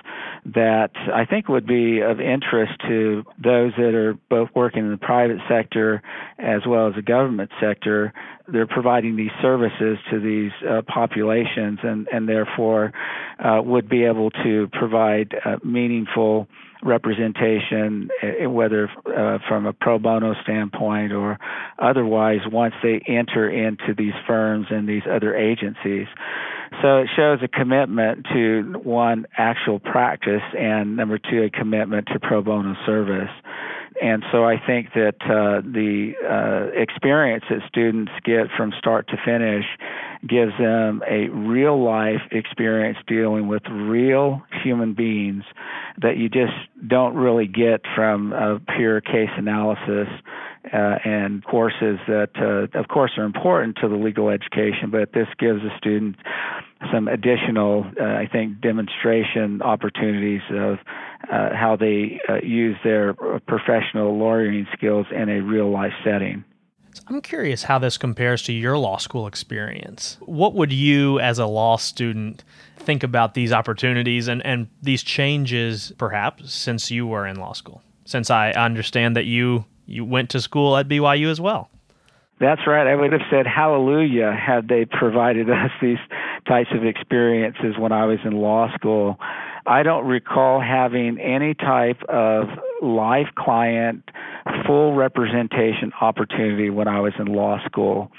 that 0.46 0.92
I 1.14 1.26
think 1.26 1.50
would 1.50 1.68
be 1.68 2.00
of 2.00 2.22
interest 2.22 2.72
to 2.88 3.24
those 3.38 3.74
that 3.78 3.94
are 3.94 4.14
both 4.30 4.50
working 4.56 4.86
in 4.86 4.92
the 4.92 4.98
private 4.98 5.40
sector 5.50 6.02
as 6.40 6.62
well 6.66 6.88
as 6.88 6.96
the 6.96 7.02
government 7.02 7.52
sector. 7.60 8.14
They're 8.48 8.68
providing 8.68 9.18
these 9.18 9.32
services 9.42 9.98
to 10.10 10.20
these 10.22 10.52
uh, 10.68 10.82
populations 10.88 11.80
and, 11.84 12.08
and 12.12 12.30
therefore 12.30 12.94
uh, 13.44 13.62
would 13.62 13.90
be 13.90 14.06
able 14.06 14.32
to 14.32 14.70
provide 14.72 15.36
uh, 15.46 15.58
meaningful 15.64 16.48
representation, 16.84 18.10
eh, 18.22 18.46
whether 18.46 18.90
uh, 19.06 19.40
from 19.48 19.66
a 19.66 19.74
pro 19.74 20.00
bono 20.00 20.34
standpoint 20.44 21.12
or 21.12 21.38
otherwise, 21.80 22.40
once 22.52 22.74
they 22.84 23.02
enter 23.08 23.50
into 23.50 23.94
these 23.98 24.14
firms 24.28 24.68
and 24.70 24.88
these 24.88 25.04
other 25.10 25.36
agencies. 25.36 26.08
So 26.82 27.00
it 27.00 27.10
shows 27.16 27.40
a 27.44 27.48
commitment 27.48 28.26
to 28.34 28.80
one, 28.84 29.26
actual 29.38 29.80
practice, 29.80 30.42
and 30.58 30.96
number 30.96 31.18
two, 31.20 31.44
a 31.44 31.50
commitment 31.50 32.08
to 32.08 32.20
pro 32.20 32.42
bono 32.42 32.76
service. 32.86 33.30
And 34.02 34.24
so 34.32 34.46
I 34.46 34.56
think 34.66 34.94
that 34.94 35.16
uh, 35.22 35.62
the 35.62 36.14
uh, 36.24 36.80
experience 36.80 37.44
that 37.50 37.60
students 37.68 38.12
get 38.24 38.48
from 38.56 38.72
start 38.78 39.08
to 39.10 39.18
finish 39.24 39.66
gives 40.28 40.54
them 40.58 41.02
a 41.10 41.28
real 41.30 41.84
life 41.84 42.22
experience 42.32 42.98
dealing 43.08 43.48
with 43.48 43.64
real 43.70 44.42
human 44.64 44.94
beings 44.94 45.44
that 46.02 46.18
you 46.18 46.30
just 46.30 46.54
don't 46.88 47.16
really 47.16 47.48
get 47.48 47.82
from 47.96 48.32
a 48.34 48.60
pure 48.78 49.02
case 49.02 49.30
analysis 49.36 50.08
uh, 50.74 50.96
and 51.04 51.44
courses 51.44 52.00
that, 52.08 52.30
uh, 52.38 52.80
of 52.80 52.88
course, 52.88 53.12
are 53.18 53.26
important 53.26 53.78
to 53.82 53.90
the 53.90 53.96
legal 53.96 54.30
education, 54.30 54.90
but 54.92 55.12
this 55.14 55.28
gives 55.40 55.62
a 55.64 55.76
student 55.78 56.16
some 56.92 57.08
additional, 57.08 57.86
uh, 58.00 58.04
I 58.04 58.28
think, 58.32 58.62
demonstration 58.62 59.62
opportunities 59.62 60.42
of 60.52 60.80
uh, 61.32 61.50
how 61.56 61.78
they 61.80 62.20
uh, 62.28 62.36
use 62.44 62.78
their 62.84 63.14
professional 63.48 64.18
lawyering 64.18 64.68
skills 64.74 65.06
in 65.12 65.30
a 65.30 65.42
real 65.42 65.70
life 65.72 65.94
setting. 66.04 66.44
I'm 67.08 67.22
curious 67.22 67.64
how 67.64 67.80
this 67.80 67.98
compares 67.98 68.44
to 68.44 68.54
your 68.54 68.78
law 68.78 68.98
school 68.98 69.28
experience. 69.28 70.18
What 70.22 70.54
would 70.56 70.74
you, 70.74 71.20
as 71.20 71.40
a 71.40 71.46
law 71.46 71.78
student, 71.78 72.44
think 72.78 73.04
about 73.04 73.34
these 73.34 73.54
opportunities 73.54 74.28
and, 74.28 74.46
and 74.46 74.68
these 74.82 75.04
changes, 75.04 75.94
perhaps, 75.98 76.54
since 76.54 76.92
you 76.92 77.08
were 77.08 77.26
in 77.26 77.38
law 77.38 77.54
school? 77.54 77.82
Since 78.06 78.30
I 78.30 78.52
understand 78.52 79.16
that 79.16 79.26
you 79.26 79.66
you 79.86 80.06
went 80.06 80.30
to 80.30 80.40
school 80.40 80.78
at 80.78 80.88
BYU 80.88 81.30
as 81.30 81.42
well. 81.42 81.70
That's 82.40 82.66
right. 82.66 82.88
I 82.88 82.96
would 82.96 83.12
have 83.12 83.22
said 83.30 83.46
hallelujah 83.46 84.32
had 84.32 84.68
they 84.68 84.86
provided 84.86 85.50
us 85.50 85.70
these 85.82 86.00
types 86.48 86.70
of 86.74 86.84
experiences 86.84 87.76
when 87.78 87.92
I 87.92 88.06
was 88.06 88.20
in 88.24 88.34
law 88.34 88.74
school. 88.76 89.18
I 89.66 89.84
don't 89.84 90.06
recall 90.06 90.60
having 90.60 91.20
any 91.20 91.54
type 91.54 92.02
of 92.10 92.48
live 92.82 93.28
client 93.36 94.04
full 94.66 94.96
representation 94.96 95.92
opportunity 96.02 96.70
when 96.70 96.88
I 96.88 97.00
was 97.00 97.14
in 97.20 97.28
law 97.28 97.60
school. 97.66 98.12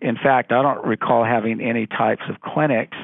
In 0.00 0.16
fact, 0.16 0.52
I 0.52 0.62
don't 0.62 0.84
recall 0.86 1.24
having 1.24 1.60
any 1.60 1.86
types 1.86 2.22
of 2.28 2.40
clinics 2.40 2.96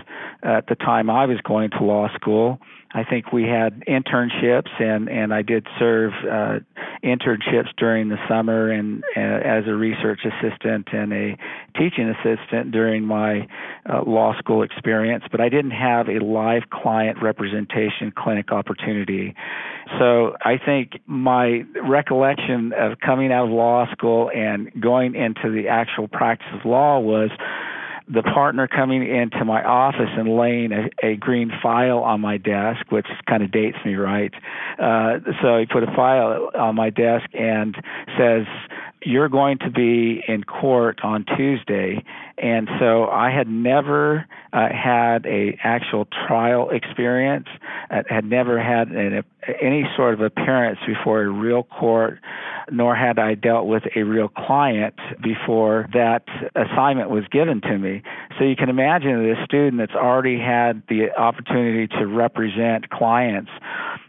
at 0.42 0.68
the 0.68 0.74
time 0.74 1.10
I 1.10 1.26
was 1.26 1.38
going 1.42 1.70
to 1.70 1.84
law 1.84 2.08
school. 2.14 2.60
I 2.94 3.02
think 3.02 3.32
we 3.32 3.42
had 3.42 3.82
internships, 3.86 4.70
and 4.80 5.08
and 5.08 5.34
I 5.34 5.42
did 5.42 5.66
serve 5.80 6.12
uh, 6.22 6.60
internships 7.02 7.74
during 7.76 8.08
the 8.08 8.18
summer, 8.28 8.70
and 8.70 9.02
uh, 9.16 9.20
as 9.20 9.64
a 9.66 9.74
research 9.74 10.20
assistant 10.24 10.88
and 10.92 11.12
a 11.12 11.36
teaching 11.76 12.08
assistant 12.08 12.70
during 12.70 13.04
my 13.04 13.48
uh, 13.92 14.02
law 14.06 14.38
school 14.38 14.62
experience. 14.62 15.24
But 15.28 15.40
I 15.40 15.48
didn't 15.48 15.72
have 15.72 16.08
a 16.08 16.24
live 16.24 16.70
client 16.70 17.20
representation 17.20 18.12
clinic 18.16 18.52
opportunity. 18.52 19.34
So 19.98 20.36
I 20.42 20.56
think 20.64 21.00
my 21.06 21.64
recollection 21.82 22.72
of 22.78 23.00
coming 23.00 23.32
out 23.32 23.46
of 23.46 23.50
law 23.50 23.90
school 23.90 24.30
and 24.32 24.70
going 24.80 25.16
into 25.16 25.50
the 25.50 25.68
actual 25.68 26.06
practice 26.06 26.46
of 26.54 26.64
law 26.64 27.00
was 27.00 27.30
the 28.06 28.22
partner 28.22 28.68
coming 28.68 29.02
into 29.08 29.44
my 29.44 29.64
office 29.64 30.10
and 30.16 30.36
laying 30.36 30.72
a, 30.72 30.90
a 31.02 31.16
green 31.16 31.50
file 31.62 32.00
on 32.00 32.20
my 32.20 32.36
desk, 32.36 32.84
which 32.90 33.06
kind 33.26 33.42
of 33.42 33.50
dates 33.50 33.78
me, 33.84 33.94
right? 33.94 34.32
Uh, 34.78 35.20
so 35.42 35.58
he 35.58 35.66
put 35.66 35.82
a 35.82 35.94
file 35.96 36.50
on 36.54 36.74
my 36.74 36.90
desk 36.90 37.26
and 37.32 37.76
says, 38.18 38.46
you're 39.04 39.28
going 39.28 39.58
to 39.58 39.70
be 39.70 40.22
in 40.26 40.44
court 40.44 41.00
on 41.02 41.24
Tuesday. 41.36 42.02
And 42.38 42.68
so 42.80 43.06
I 43.06 43.30
had 43.30 43.48
never 43.48 44.26
uh, 44.52 44.68
had 44.70 45.26
a 45.26 45.58
actual 45.62 46.06
trial 46.26 46.70
experience, 46.70 47.46
uh, 47.90 48.02
had 48.08 48.24
never 48.24 48.60
had 48.60 48.88
an, 48.88 49.22
any 49.60 49.84
sort 49.96 50.14
of 50.14 50.20
appearance 50.20 50.78
before 50.86 51.22
a 51.22 51.28
real 51.28 51.62
court, 51.62 52.18
nor 52.70 52.96
had 52.96 53.18
I 53.18 53.34
dealt 53.34 53.66
with 53.66 53.84
a 53.94 54.02
real 54.02 54.28
client 54.28 54.94
before 55.22 55.88
that 55.92 56.24
assignment 56.56 57.10
was 57.10 57.24
given 57.30 57.60
to 57.62 57.78
me. 57.78 58.02
So 58.38 58.44
you 58.44 58.56
can 58.56 58.68
imagine 58.68 59.30
a 59.30 59.44
student 59.44 59.78
that's 59.78 59.94
already 59.94 60.38
had 60.38 60.82
the 60.88 61.10
opportunity 61.16 61.86
to 61.98 62.06
represent 62.06 62.90
clients 62.90 63.50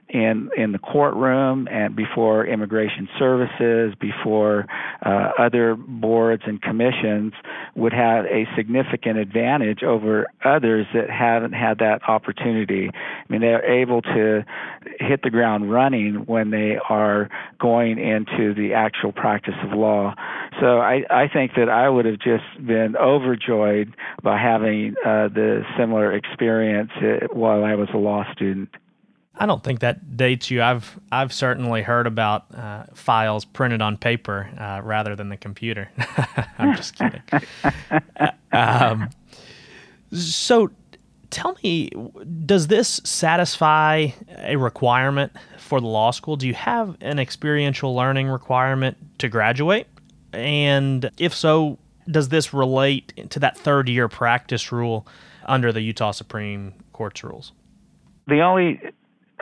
in 0.10 0.50
in 0.56 0.72
the 0.72 0.80
courtroom 0.80 1.68
and 1.72 1.96
before 1.96 2.46
immigration 2.46 3.10
services, 3.18 3.96
before 4.00 4.68
uh, 5.06 5.32
other 5.40 5.76
boards 5.76 6.44
and 6.46 6.62
commissions, 6.62 7.34
would 7.76 7.94
have 7.94 8.26
a 8.26 8.46
significant 8.56 9.18
advantage 9.18 9.84
over 9.84 10.28
others 10.44 10.86
that 10.94 11.10
haven't 11.10 11.54
had 11.54 11.80
that 11.80 12.02
opportunity. 12.08 12.90
I 12.94 13.32
mean, 13.32 13.42
they're 13.42 13.66
able 13.66 14.02
to 14.04 14.46
hit 15.00 15.22
the 15.24 15.30
ground 15.30 15.72
running 15.72 16.26
when 16.26 16.52
they 16.52 16.78
are 16.90 17.30
going 17.60 17.98
into 17.98 18.54
the 18.54 18.74
actual 18.76 19.12
practice 19.12 19.56
of 19.64 19.78
law. 19.78 20.14
So 20.60 20.80
I, 20.80 21.04
I 21.10 21.28
think 21.28 21.52
that 21.58 21.70
I 21.70 21.90
would 21.90 22.06
have 22.06 22.20
just 22.20 22.46
been 22.66 22.96
overjoyed 22.96 23.96
by 24.24 24.40
having 24.40 24.96
uh, 25.06 25.30
the 25.30 25.64
similar 25.78 26.14
experience 26.14 26.92
uh, 26.98 27.28
while 27.34 27.64
I 27.64 27.76
was 27.76 27.90
a 27.94 27.98
law 27.98 28.24
student. 28.34 28.70
I 29.38 29.46
don't 29.46 29.64
think 29.64 29.82
that 29.82 30.16
dates 30.16 30.50
you. 30.50 30.62
I've 30.62 31.00
I've 31.12 31.34
certainly 31.34 31.82
heard 31.82 32.08
about 32.08 32.46
uh, 32.56 32.86
files 32.94 33.46
printed 33.46 33.82
on 33.82 33.98
paper 33.98 34.50
uh, 34.58 34.82
rather 34.84 35.16
than 35.16 35.30
the 35.30 35.38
computer. 35.38 35.90
I'm 36.58 36.76
just 36.76 36.96
kidding. 36.96 37.22
um, 38.52 39.10
so, 40.12 40.72
tell 41.32 41.58
me, 41.64 41.90
does 42.46 42.68
this 42.68 43.02
satisfy 43.04 44.08
a 44.38 44.56
requirement 44.56 45.34
for 45.58 45.82
the 45.82 45.88
law 45.88 46.12
school? 46.12 46.38
Do 46.38 46.48
you 46.48 46.54
have 46.54 46.96
an 47.02 47.20
experiential 47.20 47.94
learning 47.94 48.28
requirement 48.28 48.98
to 49.20 49.28
graduate? 49.28 49.88
And 50.32 51.10
if 51.18 51.34
so, 51.34 51.78
does 52.10 52.30
this 52.30 52.54
relate 52.54 53.30
to 53.32 53.40
that 53.40 53.58
third 53.58 53.90
year 53.90 54.08
practice 54.08 54.72
rule 54.72 55.08
under 55.46 55.74
the 55.74 55.82
Utah 55.82 56.12
Supreme 56.12 56.74
Court's 56.94 57.24
rules? 57.24 57.52
The 58.28 58.42
only 58.42 58.80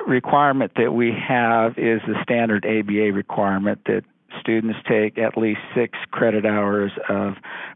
requirement 0.07 0.71
that 0.75 0.93
we 0.93 1.11
have 1.27 1.77
is 1.77 2.01
the 2.07 2.15
standard 2.23 2.65
ABA 2.65 3.13
requirement 3.13 3.79
that 3.85 4.03
students 4.39 4.79
take 4.87 5.17
at 5.17 5.37
least 5.37 5.59
six 5.75 5.97
credit 6.11 6.45
hours 6.45 6.91
of 7.09 7.33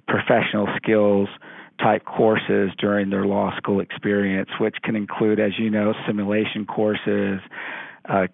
professional 0.07 0.67
skills 0.77 1.29
type 1.79 2.05
courses 2.05 2.71
during 2.79 3.09
their 3.09 3.25
law 3.25 3.55
school 3.57 3.79
experience, 3.79 4.49
which 4.59 4.75
can 4.83 4.95
include, 4.95 5.39
as 5.39 5.51
you 5.59 5.69
know, 5.69 5.93
simulation 6.07 6.65
courses, 6.65 7.39
uh, 8.09 8.25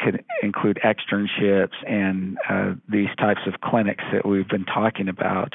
include 0.43 0.79
externships 0.83 1.73
and 1.87 2.37
uh, 2.49 2.73
these 2.87 3.09
types 3.17 3.41
of 3.47 3.59
clinics 3.61 4.03
that 4.13 4.25
we've 4.25 4.47
been 4.47 4.65
talking 4.65 5.09
about. 5.09 5.53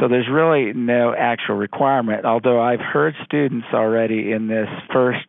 So 0.00 0.08
there's 0.08 0.28
really 0.28 0.72
no 0.72 1.14
actual 1.16 1.54
requirement, 1.54 2.24
although 2.24 2.60
I've 2.60 2.80
heard 2.80 3.14
students 3.24 3.68
already 3.72 4.32
in 4.32 4.48
this 4.48 4.68
first 4.92 5.26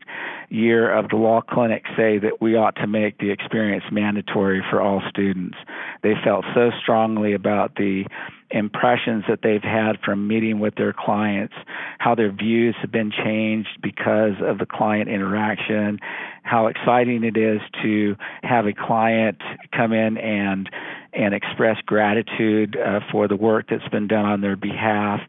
year 0.49 0.91
of 0.91 1.09
the 1.09 1.15
law 1.15 1.41
clinic 1.41 1.83
say 1.95 2.17
that 2.19 2.41
we 2.41 2.55
ought 2.55 2.75
to 2.77 2.87
make 2.87 3.17
the 3.17 3.31
experience 3.31 3.83
mandatory 3.91 4.63
for 4.69 4.81
all 4.81 5.01
students. 5.09 5.57
They 6.03 6.13
felt 6.23 6.45
so 6.55 6.71
strongly 6.81 7.33
about 7.33 7.75
the 7.75 8.05
impressions 8.49 9.25
that 9.27 9.39
they've 9.43 9.61
had 9.61 9.99
from 10.05 10.27
meeting 10.27 10.59
with 10.59 10.75
their 10.75 10.93
clients, 10.93 11.53
how 11.99 12.15
their 12.15 12.31
views 12.31 12.75
have 12.81 12.91
been 12.91 13.11
changed 13.11 13.77
because 13.81 14.35
of 14.41 14.57
the 14.57 14.65
client 14.65 15.09
interaction, 15.09 15.99
how 16.43 16.67
exciting 16.67 17.25
it 17.25 17.35
is 17.35 17.59
to 17.83 18.15
have 18.43 18.65
a 18.65 18.73
client 18.73 19.41
come 19.75 19.91
in 19.91 20.17
and 20.17 20.69
and 21.13 21.33
express 21.33 21.77
gratitude 21.85 22.77
uh, 22.77 22.99
for 23.11 23.27
the 23.27 23.35
work 23.35 23.65
that's 23.69 23.87
been 23.89 24.07
done 24.07 24.25
on 24.25 24.41
their 24.41 24.55
behalf 24.55 25.19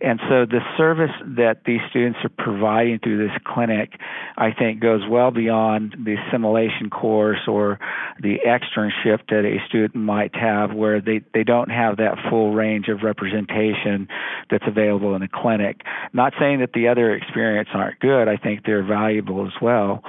and 0.00 0.20
so 0.28 0.46
the 0.46 0.60
service 0.76 1.10
that 1.36 1.62
these 1.66 1.80
students 1.90 2.20
are 2.22 2.28
providing 2.28 3.00
through 3.00 3.26
this 3.26 3.36
clinic, 3.44 3.98
I 4.36 4.52
think, 4.52 4.80
goes 4.80 5.02
well 5.08 5.32
beyond 5.32 5.96
the 6.04 6.16
simulation 6.30 6.88
course 6.88 7.40
or 7.48 7.80
the 8.20 8.38
externship 8.46 9.26
that 9.28 9.44
a 9.44 9.58
student 9.68 9.96
might 9.96 10.36
have 10.36 10.72
where 10.72 11.00
they, 11.00 11.22
they 11.34 11.42
don't 11.42 11.70
have 11.70 11.96
that 11.96 12.16
full 12.30 12.54
range 12.54 12.86
of 12.88 13.02
representation 13.02 14.06
that's 14.50 14.64
available 14.68 15.16
in 15.16 15.22
a 15.22 15.28
clinic. 15.28 15.80
Not 16.12 16.32
saying 16.38 16.60
that 16.60 16.74
the 16.74 16.88
other 16.88 17.12
experience 17.14 17.70
aren't 17.74 17.98
good, 17.98 18.28
I 18.28 18.36
think 18.36 18.64
they're 18.64 18.86
valuable 18.86 19.46
as 19.46 19.54
well. 19.60 20.04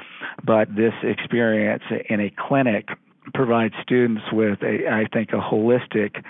But 0.46 0.76
this 0.76 0.94
experience 1.02 1.84
in 2.10 2.20
a 2.20 2.32
clinic 2.48 2.90
provide 3.34 3.72
students 3.82 4.24
with 4.32 4.62
a 4.62 4.88
I 4.90 5.06
think 5.12 5.30
a 5.30 5.40
holistic 5.40 6.24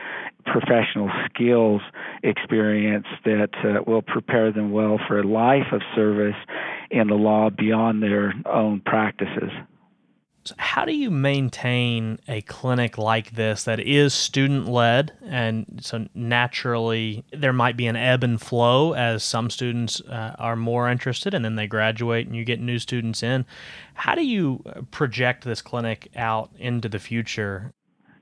professional 0.46 1.10
skills 1.26 1.82
experience 2.24 3.06
that 3.26 3.50
uh, 3.64 3.84
will 3.86 4.02
prepare 4.02 4.52
them 4.52 4.72
well 4.72 5.00
for 5.08 5.20
a 5.20 5.24
life 5.24 5.72
of 5.72 5.82
service 5.96 6.36
in 6.90 7.08
the 7.08 7.16
law 7.16 7.50
beyond 7.50 8.02
their 8.02 8.34
own 8.46 8.82
practices. 8.86 9.52
So 10.46 10.56
how 10.58 10.86
do 10.86 10.94
you 10.94 11.12
maintain 11.12 12.18
a 12.28 12.42
clinic 12.42 12.98
like 12.98 13.32
this 13.32 13.64
that 13.66 13.80
is 13.80 14.14
student 14.14 14.68
led? 14.68 15.12
And 15.24 15.80
so 15.82 16.08
naturally, 16.16 17.26
there 17.32 17.54
might 17.54 17.76
be 17.76 17.88
an 17.88 17.96
ebb 17.96 18.24
and 18.24 18.42
flow 18.42 18.94
as 18.94 19.24
some 19.24 19.50
students 19.50 20.02
uh, 20.02 20.36
are 20.40 20.56
more 20.56 20.90
interested 20.90 21.34
and 21.34 21.44
then 21.44 21.56
they 21.56 21.68
graduate 21.68 22.26
and 22.26 22.36
you 22.36 22.46
get 22.46 22.62
new 22.62 22.80
students 22.80 23.22
in. 23.22 23.46
How 23.94 24.16
do 24.16 24.26
you 24.26 24.64
uh, 24.66 24.82
project 24.92 25.44
this 25.44 25.62
clinic 25.62 26.10
out 26.16 26.52
into 26.58 26.88
the 26.88 27.00
future? 27.00 27.74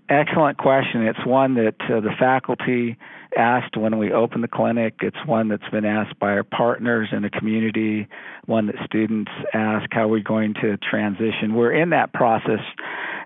Excellent 0.09 0.57
question. 0.57 1.05
It's 1.05 1.25
one 1.25 1.55
that 1.55 1.75
uh, 1.81 1.99
the 1.99 2.13
faculty 2.17 2.97
asked 3.37 3.77
when 3.77 3.97
we 3.97 4.11
opened 4.11 4.43
the 4.43 4.47
clinic. 4.47 4.95
It's 5.01 5.17
one 5.25 5.47
that's 5.47 5.69
been 5.71 5.85
asked 5.85 6.17
by 6.19 6.31
our 6.31 6.43
partners 6.43 7.09
in 7.11 7.21
the 7.21 7.29
community, 7.29 8.07
one 8.45 8.67
that 8.67 8.75
students 8.85 9.31
ask 9.53 9.85
how 9.91 10.07
we're 10.07 10.19
going 10.19 10.53
to 10.55 10.77
transition. 10.77 11.53
We're 11.53 11.73
in 11.73 11.91
that 11.91 12.13
process 12.13 12.59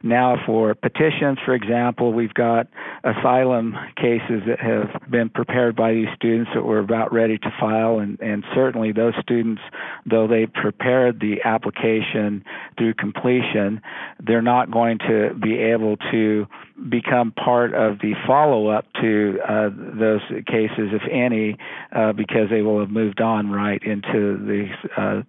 now 0.04 0.38
for 0.46 0.74
petitions, 0.74 1.38
for 1.46 1.54
example. 1.54 2.14
We've 2.14 2.34
got 2.34 2.68
asylum 3.04 3.76
cases 3.96 4.42
that 4.48 4.60
have 4.60 5.10
been 5.10 5.30
prepared 5.30 5.76
by 5.76 5.94
these 5.94 6.08
students 6.16 6.52
that 6.54 6.66
we're 6.66 6.80
about 6.80 7.14
ready 7.14 7.38
to 7.38 7.54
file, 7.60 8.00
and, 8.00 8.20
and 8.20 8.44
certainly 8.54 8.92
those 8.92 9.14
students, 9.22 9.62
though 10.06 10.28
they 10.28 10.48
prepared 10.48 11.20
the 11.20 11.38
application 11.46 12.44
through 12.78 12.96
completion, 12.96 13.82
they're 14.20 14.42
not 14.42 14.72
going 14.72 14.98
to 15.00 15.34
be 15.42 15.58
able 15.58 15.98
to 16.12 16.48
become 16.90 17.32
part 17.32 17.74
of 17.74 18.00
the 18.00 18.14
follow 18.26 18.68
up 18.68 18.86
to 19.02 19.38
uh, 19.48 19.70
those 20.00 20.22
cases, 20.48 20.90
if 20.92 21.02
any, 21.12 21.58
uh, 21.96 22.14
because 22.14 22.50
they 22.50 22.62
will 22.62 22.80
have 22.80 22.90
moved 22.90 23.22
on 23.22 23.52
right 23.52 23.82
into 23.84 24.38
the 24.38 24.68
uh, 24.98 25.22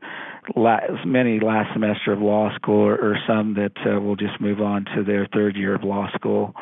last, 0.57 1.07
many 1.07 1.41
last 1.41 1.73
semester 1.73 2.13
of 2.13 2.21
law 2.21 2.55
school, 2.57 2.87
or, 2.87 2.95
or 2.95 3.19
some 3.27 3.55
that 3.55 3.73
uh, 3.87 4.01
will 4.01 4.17
just 4.17 4.41
move 4.41 4.61
on 4.61 4.85
to 4.97 5.05
their 5.05 5.27
third 5.33 5.57
year 5.57 5.75
of 5.75 5.85
law 5.85 6.09
school. 6.15 6.55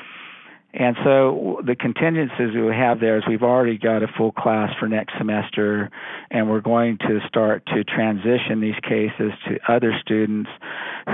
And 0.72 0.96
so 1.02 1.60
the 1.66 1.74
contingencies 1.74 2.54
we 2.54 2.74
have 2.74 3.00
there 3.00 3.18
is 3.18 3.24
we've 3.28 3.42
already 3.42 3.76
got 3.76 4.04
a 4.04 4.06
full 4.16 4.30
class 4.30 4.70
for 4.78 4.88
next 4.88 5.14
semester, 5.18 5.90
and 6.30 6.48
we're 6.48 6.60
going 6.60 6.98
to 6.98 7.18
start 7.26 7.66
to 7.66 7.82
transition 7.82 8.60
these 8.60 8.78
cases 8.82 9.32
to 9.48 9.58
other 9.68 9.92
students 10.00 10.48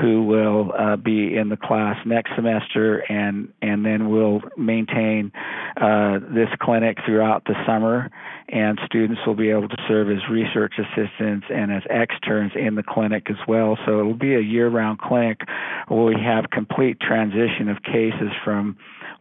who 0.03 0.25
will 0.25 0.73
uh, 0.79 0.97
be 0.97 1.35
in 1.35 1.49
the 1.49 1.57
class 1.57 1.97
next 2.05 2.33
semester, 2.37 2.99
and 3.11 3.49
and 3.62 3.85
then 3.85 4.11
we'll 4.11 4.42
maintain 4.59 5.33
uh, 5.81 6.19
this 6.35 6.49
clinic 6.61 6.99
throughout 7.07 7.45
the 7.47 7.55
summer, 7.66 8.11
and 8.51 8.79
students 8.85 9.23
will 9.27 9.35
be 9.35 9.49
able 9.49 9.69
to 9.69 9.79
serve 9.88 10.11
as 10.11 10.19
research 10.31 10.75
assistants 10.79 11.47
and 11.49 11.73
as 11.73 11.83
externs 11.88 12.53
in 12.55 12.75
the 12.75 12.83
clinic 12.83 13.31
as 13.31 13.37
well. 13.49 13.79
So 13.87 14.01
it'll 14.01 14.14
be 14.14 14.35
a 14.35 14.40
year-round 14.40 14.99
clinic 14.99 15.40
where 15.88 16.05
we 16.05 16.16
have 16.23 16.51
complete 16.51 17.01
transition 17.01 17.71
of 17.71 17.83
cases 17.83 18.33
from 18.45 18.77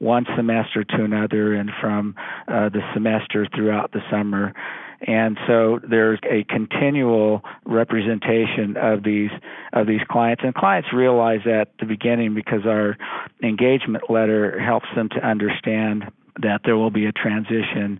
one 0.05 0.25
semester 0.35 0.83
to 0.83 1.03
another 1.03 1.55
and 1.55 1.71
from 1.81 2.15
uh, 2.47 2.69
the 2.69 2.81
semester 2.93 3.47
throughout 3.53 3.91
the 3.91 4.01
summer. 4.11 4.53
And 5.01 5.37
so 5.47 5.79
there's 5.87 6.19
a 6.23 6.45
continual 6.45 7.41
representation 7.65 8.77
of 8.77 9.03
these 9.03 9.31
of 9.73 9.87
these 9.87 10.01
clients, 10.09 10.43
and 10.45 10.53
clients 10.53 10.93
realize 10.93 11.41
that 11.45 11.61
at 11.61 11.77
the 11.79 11.85
beginning 11.85 12.33
because 12.33 12.65
our 12.65 12.97
engagement 13.43 14.09
letter 14.09 14.59
helps 14.59 14.87
them 14.95 15.09
to 15.09 15.27
understand 15.27 16.05
that 16.41 16.61
there 16.65 16.77
will 16.77 16.91
be 16.91 17.05
a 17.05 17.11
transition 17.11 17.99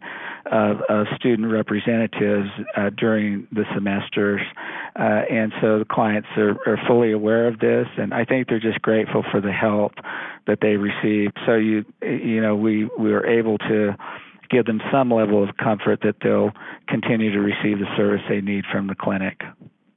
of, 0.51 0.77
of 0.89 1.07
student 1.15 1.51
representatives 1.51 2.49
uh, 2.75 2.89
during 2.97 3.47
the 3.51 3.63
semesters. 3.73 4.41
Uh, 4.97 5.21
and 5.29 5.53
so 5.61 5.79
the 5.79 5.85
clients 5.85 6.27
are, 6.37 6.55
are 6.67 6.79
fully 6.87 7.11
aware 7.11 7.47
of 7.47 7.59
this, 7.59 7.87
and 7.97 8.13
I 8.13 8.25
think 8.25 8.47
they're 8.47 8.59
just 8.59 8.81
grateful 8.81 9.23
for 9.31 9.41
the 9.41 9.51
help 9.51 9.93
that 10.47 10.59
they 10.61 10.75
receive. 10.75 11.31
So 11.45 11.55
you 11.55 11.85
you 12.01 12.41
know 12.41 12.55
we 12.55 12.89
we 12.97 13.13
are 13.13 13.25
able 13.25 13.57
to 13.59 13.95
give 14.49 14.65
them 14.65 14.81
some 14.91 15.11
level 15.11 15.43
of 15.43 15.57
comfort 15.57 15.99
that 16.03 16.15
they'll 16.21 16.51
continue 16.87 17.31
to 17.31 17.39
receive 17.39 17.79
the 17.79 17.87
service 17.97 18.21
they 18.29 18.41
need 18.41 18.63
from 18.71 18.87
the 18.87 18.95
clinic. 18.95 19.41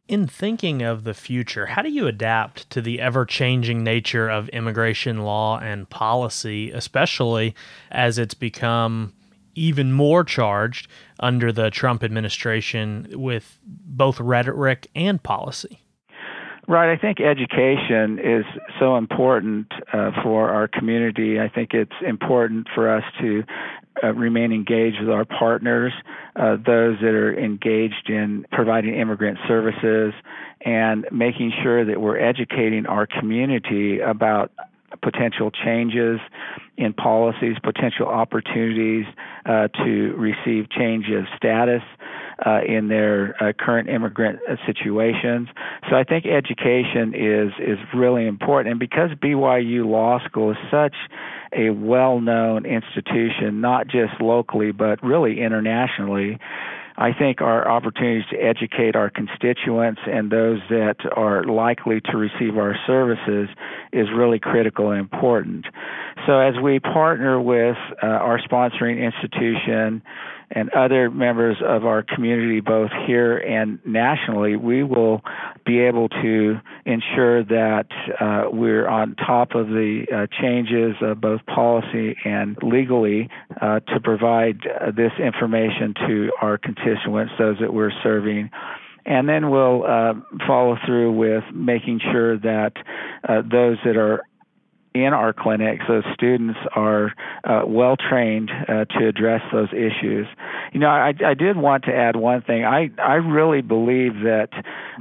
In 0.08 0.26
thinking 0.26 0.80
of 0.80 1.04
the 1.04 1.12
future, 1.12 1.66
how 1.66 1.82
do 1.82 1.90
you 1.90 2.06
adapt 2.06 2.70
to 2.70 2.80
the 2.80 2.98
ever 2.98 3.26
changing 3.26 3.84
nature 3.84 4.26
of 4.26 4.48
immigration 4.48 5.18
law 5.18 5.58
and 5.58 5.88
policy, 5.90 6.70
especially 6.70 7.54
as 7.90 8.16
it's 8.16 8.32
become 8.32 9.12
even 9.54 9.92
more 9.92 10.24
charged 10.24 10.88
under 11.20 11.52
the 11.52 11.70
Trump 11.70 12.02
administration 12.02 13.06
with 13.12 13.58
both 13.66 14.18
rhetoric 14.18 14.86
and 14.94 15.22
policy? 15.22 15.78
Right. 16.66 16.92
I 16.92 16.96
think 16.96 17.20
education 17.20 18.18
is 18.18 18.44
so 18.78 18.96
important 18.96 19.72
uh, 19.92 20.10
for 20.22 20.50
our 20.50 20.68
community. 20.68 21.38
I 21.40 21.48
think 21.48 21.74
it's 21.74 21.92
important 22.06 22.68
for 22.74 22.94
us 22.94 23.04
to 23.20 23.42
uh, 24.02 24.12
remain 24.14 24.52
engaged 24.52 25.00
with 25.00 25.10
our 25.10 25.24
partners, 25.24 25.92
uh, 26.36 26.56
those 26.56 26.98
that 27.00 27.14
are 27.14 27.36
engaged 27.38 28.08
in 28.08 28.46
providing 28.52 28.94
immigrant 28.94 29.38
services, 29.46 30.12
and 30.64 31.06
making 31.12 31.52
sure 31.62 31.84
that 31.84 32.00
we're 32.00 32.18
educating 32.18 32.86
our 32.86 33.06
community 33.06 34.00
about 34.00 34.50
potential 35.02 35.50
changes 35.50 36.20
in 36.76 36.92
policies, 36.92 37.56
potential 37.62 38.06
opportunities 38.06 39.04
uh, 39.46 39.68
to 39.68 40.14
receive 40.16 40.70
change 40.70 41.06
of 41.10 41.24
status 41.36 41.82
uh, 42.44 42.60
in 42.66 42.88
their 42.88 43.34
uh, 43.42 43.52
current 43.52 43.88
immigrant 43.88 44.38
situations. 44.66 45.48
So 45.90 45.96
I 45.96 46.04
think 46.04 46.26
education 46.26 47.14
is 47.14 47.52
is 47.58 47.78
really 47.94 48.26
important, 48.26 48.72
and 48.72 48.80
because 48.80 49.10
BYU 49.22 49.86
Law 49.86 50.18
School 50.26 50.52
is 50.52 50.56
such 50.70 50.94
a 51.52 51.70
well-known 51.70 52.66
institution, 52.66 53.60
not 53.60 53.86
just 53.88 54.20
locally 54.20 54.72
but 54.72 55.02
really 55.02 55.40
internationally. 55.40 56.38
I 57.00 57.12
think 57.16 57.40
our 57.40 57.68
opportunities 57.70 58.24
to 58.32 58.36
educate 58.36 58.96
our 58.96 59.08
constituents 59.08 60.00
and 60.04 60.32
those 60.32 60.58
that 60.68 60.96
are 61.14 61.44
likely 61.44 62.00
to 62.10 62.16
receive 62.16 62.58
our 62.58 62.74
services 62.88 63.48
is 63.92 64.08
really 64.12 64.40
critical 64.40 64.90
and 64.90 64.98
important. 64.98 65.66
So, 66.26 66.40
as 66.40 66.54
we 66.60 66.80
partner 66.80 67.40
with 67.40 67.76
uh, 68.02 68.06
our 68.06 68.40
sponsoring 68.40 69.00
institution, 69.00 70.02
and 70.50 70.70
other 70.70 71.10
members 71.10 71.56
of 71.64 71.84
our 71.84 72.02
community, 72.02 72.60
both 72.60 72.90
here 73.06 73.36
and 73.36 73.78
nationally, 73.84 74.56
we 74.56 74.82
will 74.82 75.22
be 75.66 75.80
able 75.80 76.08
to 76.08 76.58
ensure 76.86 77.44
that 77.44 77.86
uh, 78.20 78.44
we're 78.50 78.88
on 78.88 79.14
top 79.16 79.54
of 79.54 79.68
the 79.68 80.06
uh, 80.14 80.26
changes 80.40 80.96
of 81.02 81.20
both 81.20 81.44
policy 81.46 82.16
and 82.24 82.56
legally 82.62 83.28
uh, 83.60 83.80
to 83.80 84.00
provide 84.00 84.60
uh, 84.66 84.90
this 84.90 85.12
information 85.22 85.94
to 86.06 86.30
our 86.40 86.56
constituents, 86.56 87.32
those 87.38 87.58
that 87.60 87.72
we're 87.72 87.92
serving. 88.02 88.50
And 89.04 89.28
then 89.28 89.50
we'll 89.50 89.84
uh, 89.84 90.14
follow 90.46 90.76
through 90.84 91.12
with 91.12 91.44
making 91.54 92.00
sure 92.12 92.38
that 92.38 92.72
uh, 93.26 93.42
those 93.50 93.78
that 93.84 93.96
are 93.96 94.22
in 94.94 95.12
our 95.12 95.32
clinics, 95.32 95.84
those 95.88 96.04
students 96.14 96.58
are 96.74 97.12
uh, 97.44 97.62
well 97.66 97.96
trained 97.96 98.50
uh, 98.50 98.84
to 98.86 99.06
address 99.06 99.42
those 99.52 99.68
issues. 99.72 100.26
You 100.72 100.80
know, 100.80 100.88
I, 100.88 101.12
I 101.24 101.34
did 101.34 101.56
want 101.56 101.84
to 101.84 101.94
add 101.94 102.16
one 102.16 102.42
thing. 102.42 102.64
I, 102.64 102.90
I 102.98 103.14
really 103.14 103.62
believe 103.62 104.14
that 104.24 104.48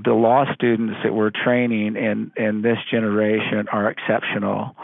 the 0.03 0.13
law 0.13 0.45
students 0.53 0.97
that 1.03 1.13
we're 1.13 1.31
training 1.31 1.95
in, 1.95 2.31
in 2.35 2.61
this 2.61 2.77
generation 2.89 3.67
are 3.71 3.89
exceptional. 3.89 4.75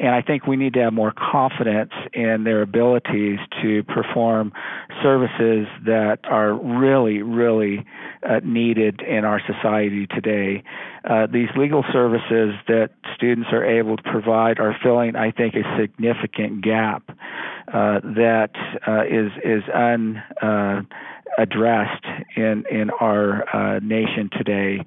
And 0.00 0.14
I 0.14 0.22
think 0.22 0.46
we 0.46 0.56
need 0.56 0.74
to 0.74 0.80
have 0.80 0.92
more 0.92 1.12
confidence 1.12 1.92
in 2.12 2.44
their 2.44 2.62
abilities 2.62 3.38
to 3.62 3.82
perform 3.84 4.52
services 5.02 5.66
that 5.86 6.20
are 6.24 6.52
really, 6.52 7.22
really 7.22 7.84
uh, 8.28 8.40
needed 8.44 9.00
in 9.00 9.24
our 9.24 9.40
society 9.44 10.06
today. 10.06 10.62
Uh, 11.04 11.26
these 11.26 11.48
legal 11.56 11.84
services 11.92 12.54
that 12.68 12.90
students 13.14 13.48
are 13.52 13.64
able 13.64 13.96
to 13.96 14.02
provide 14.04 14.60
are 14.60 14.76
filling, 14.82 15.16
I 15.16 15.32
think, 15.32 15.54
a 15.54 15.76
significant 15.78 16.62
gap 16.62 17.02
uh, 17.72 18.00
that 18.02 18.50
uh, 18.86 19.02
is 19.04 19.32
is 19.44 19.62
un 19.74 20.22
uh, 20.42 20.82
addressed 21.38 22.04
in 22.36 22.64
in 22.70 22.90
our 23.00 23.44
uh, 23.54 23.80
nation 23.80 24.30
today. 24.36 24.84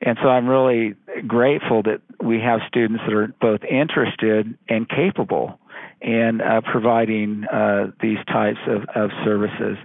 And 0.00 0.18
so 0.22 0.28
I'm 0.28 0.46
really 0.46 0.94
grateful 1.26 1.82
that 1.84 2.00
we 2.24 2.40
have 2.40 2.60
students 2.66 3.02
that 3.06 3.14
are 3.14 3.28
both 3.40 3.60
interested 3.64 4.56
and 4.68 4.88
capable 4.88 5.58
in 6.00 6.40
uh, 6.40 6.60
providing 6.70 7.44
uh, 7.52 7.90
these 8.00 8.18
types 8.26 8.58
of, 8.66 8.82
of 8.94 9.10
services. 9.24 9.76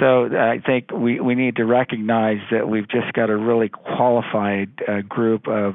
So 0.00 0.26
I 0.36 0.60
think 0.64 0.90
we, 0.90 1.20
we 1.20 1.34
need 1.34 1.56
to 1.56 1.64
recognize 1.64 2.38
that 2.50 2.68
we've 2.68 2.88
just 2.88 3.12
got 3.12 3.30
a 3.30 3.36
really 3.36 3.68
qualified 3.68 4.70
uh, 4.88 5.02
group 5.02 5.46
of 5.46 5.74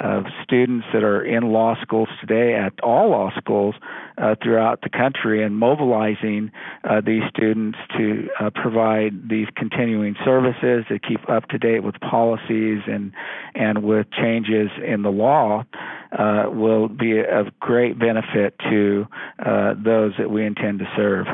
of 0.00 0.24
students 0.42 0.86
that 0.92 1.02
are 1.02 1.24
in 1.24 1.52
law 1.52 1.74
schools 1.80 2.08
today 2.20 2.54
at 2.54 2.72
all 2.82 3.10
law 3.10 3.30
schools 3.38 3.74
uh, 4.18 4.34
throughout 4.42 4.80
the 4.82 4.90
country 4.90 5.42
and 5.42 5.56
mobilizing 5.56 6.50
uh, 6.84 7.00
these 7.00 7.22
students 7.30 7.78
to 7.96 8.28
uh, 8.40 8.50
provide 8.50 9.28
these 9.28 9.46
continuing 9.56 10.14
services 10.24 10.84
to 10.88 10.98
keep 10.98 11.28
up 11.28 11.48
to 11.48 11.58
date 11.58 11.82
with 11.82 11.94
policies 12.00 12.80
and 12.86 13.12
and 13.54 13.82
with 13.82 14.06
changes 14.10 14.70
in 14.86 15.02
the 15.02 15.10
law 15.10 15.64
uh, 16.18 16.44
will 16.48 16.88
be 16.88 17.20
of 17.20 17.46
great 17.60 17.98
benefit 17.98 18.54
to 18.70 19.06
uh, 19.44 19.74
those 19.82 20.12
that 20.18 20.30
we 20.30 20.44
intend 20.44 20.78
to 20.78 20.86
serve. 20.96 21.26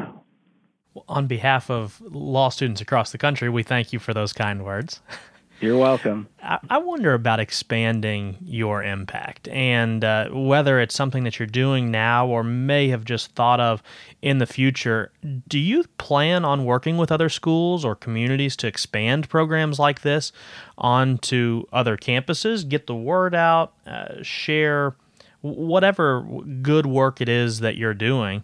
On 1.09 1.27
behalf 1.27 1.71
of 1.71 2.01
law 2.03 2.51
students 2.51 2.81
across 2.81 3.13
the 3.13 3.19
country, 3.19 3.49
we 3.49 3.63
thank 3.63 3.93
you 3.93 3.99
for 3.99 4.13
those 4.13 4.33
kind 4.33 4.65
words. 4.65 5.01
You're 5.63 5.79
welcome. 5.79 6.27
I, 6.43 6.59
I 6.71 6.79
wonder 6.79 7.15
about 7.15 7.39
expanding 7.39 8.37
your 8.41 8.83
impact 8.83 9.47
and 9.47 10.05
uh, 10.05 10.29
whether 10.31 10.81
it's 10.81 10.93
something 10.93 11.23
that 11.23 11.39
you're 11.39 11.47
doing 11.47 11.93
now 11.93 12.27
or 12.27 12.43
may 12.43 12.89
have 12.89 13.05
just 13.05 13.37
thought 13.37 13.61
of 13.61 13.81
in 14.23 14.39
the 14.39 14.47
future. 14.47 15.13
Do 15.47 15.61
you 15.61 15.85
plan 15.99 16.45
on 16.45 16.65
working 16.65 16.97
with 16.97 17.13
other 17.13 17.29
schools 17.29 17.85
or 17.85 17.95
communities 17.95 18.57
to 18.57 18.67
expand 18.67 19.29
programs 19.29 19.79
like 19.79 20.01
this 20.01 20.33
onto 20.79 21.63
other 21.73 21.97
campuses, 21.97 22.69
get 22.69 22.89
the 22.89 22.97
word 22.97 23.33
out, 23.33 23.73
uh, 23.87 24.21
share 24.21 24.97
whatever 25.43 26.27
good 26.63 26.87
work 26.87 27.21
it 27.21 27.29
is 27.29 27.61
that 27.61 27.77
you're 27.77 27.95
doing? 27.95 28.43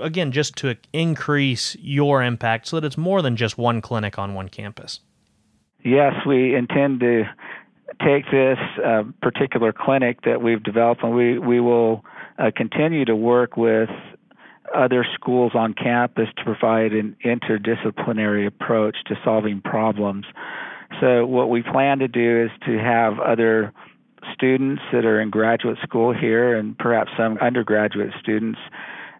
Again, 0.00 0.30
just 0.30 0.54
to 0.58 0.76
increase 0.92 1.74
your 1.80 2.22
impact 2.22 2.68
so 2.68 2.78
that 2.78 2.86
it's 2.86 2.96
more 2.96 3.22
than 3.22 3.34
just 3.34 3.58
one 3.58 3.80
clinic 3.80 4.20
on 4.20 4.34
one 4.34 4.48
campus 4.48 5.00
yes, 5.84 6.14
we 6.26 6.54
intend 6.54 7.00
to 7.00 7.24
take 8.04 8.24
this 8.30 8.58
uh, 8.84 9.02
particular 9.20 9.72
clinic 9.72 10.22
that 10.24 10.42
we've 10.42 10.62
developed, 10.62 11.02
and 11.02 11.14
we 11.14 11.38
we 11.38 11.60
will 11.60 12.04
uh, 12.38 12.50
continue 12.56 13.04
to 13.04 13.16
work 13.16 13.56
with 13.56 13.90
other 14.74 15.04
schools 15.14 15.52
on 15.54 15.74
campus 15.74 16.28
to 16.36 16.44
provide 16.44 16.92
an 16.92 17.16
interdisciplinary 17.24 18.46
approach 18.46 18.96
to 19.06 19.16
solving 19.24 19.60
problems. 19.60 20.24
So, 21.00 21.26
what 21.26 21.50
we 21.50 21.62
plan 21.62 21.98
to 22.00 22.08
do 22.08 22.44
is 22.44 22.50
to 22.66 22.78
have 22.78 23.18
other 23.18 23.72
students 24.34 24.82
that 24.92 25.04
are 25.04 25.20
in 25.20 25.30
graduate 25.30 25.78
school 25.82 26.12
here 26.12 26.56
and 26.56 26.76
perhaps 26.78 27.10
some 27.16 27.38
undergraduate 27.38 28.12
students 28.20 28.58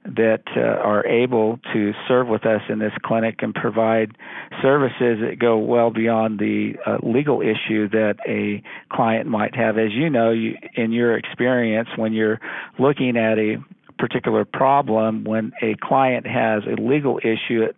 that 0.04 0.42
uh, 0.56 0.60
are 0.60 1.06
able 1.06 1.58
to 1.72 1.92
serve 2.08 2.26
with 2.26 2.46
us 2.46 2.62
in 2.68 2.78
this 2.78 2.92
clinic 3.04 3.36
and 3.40 3.54
provide 3.54 4.16
services 4.62 5.18
that 5.20 5.36
go 5.38 5.58
well 5.58 5.90
beyond 5.90 6.38
the 6.38 6.72
uh, 6.86 6.96
legal 7.02 7.42
issue 7.42 7.88
that 7.90 8.14
a 8.26 8.62
client 8.94 9.28
might 9.28 9.54
have. 9.54 9.76
As 9.76 9.92
you 9.92 10.08
know, 10.08 10.30
you, 10.30 10.56
in 10.74 10.92
your 10.92 11.16
experience, 11.16 11.88
when 11.96 12.12
you're 12.12 12.40
looking 12.78 13.16
at 13.16 13.38
a 13.38 13.56
particular 13.98 14.46
problem, 14.46 15.24
when 15.24 15.52
a 15.62 15.74
client 15.82 16.26
has 16.26 16.62
a 16.64 16.80
legal 16.80 17.18
issue, 17.18 17.62
it, 17.62 17.76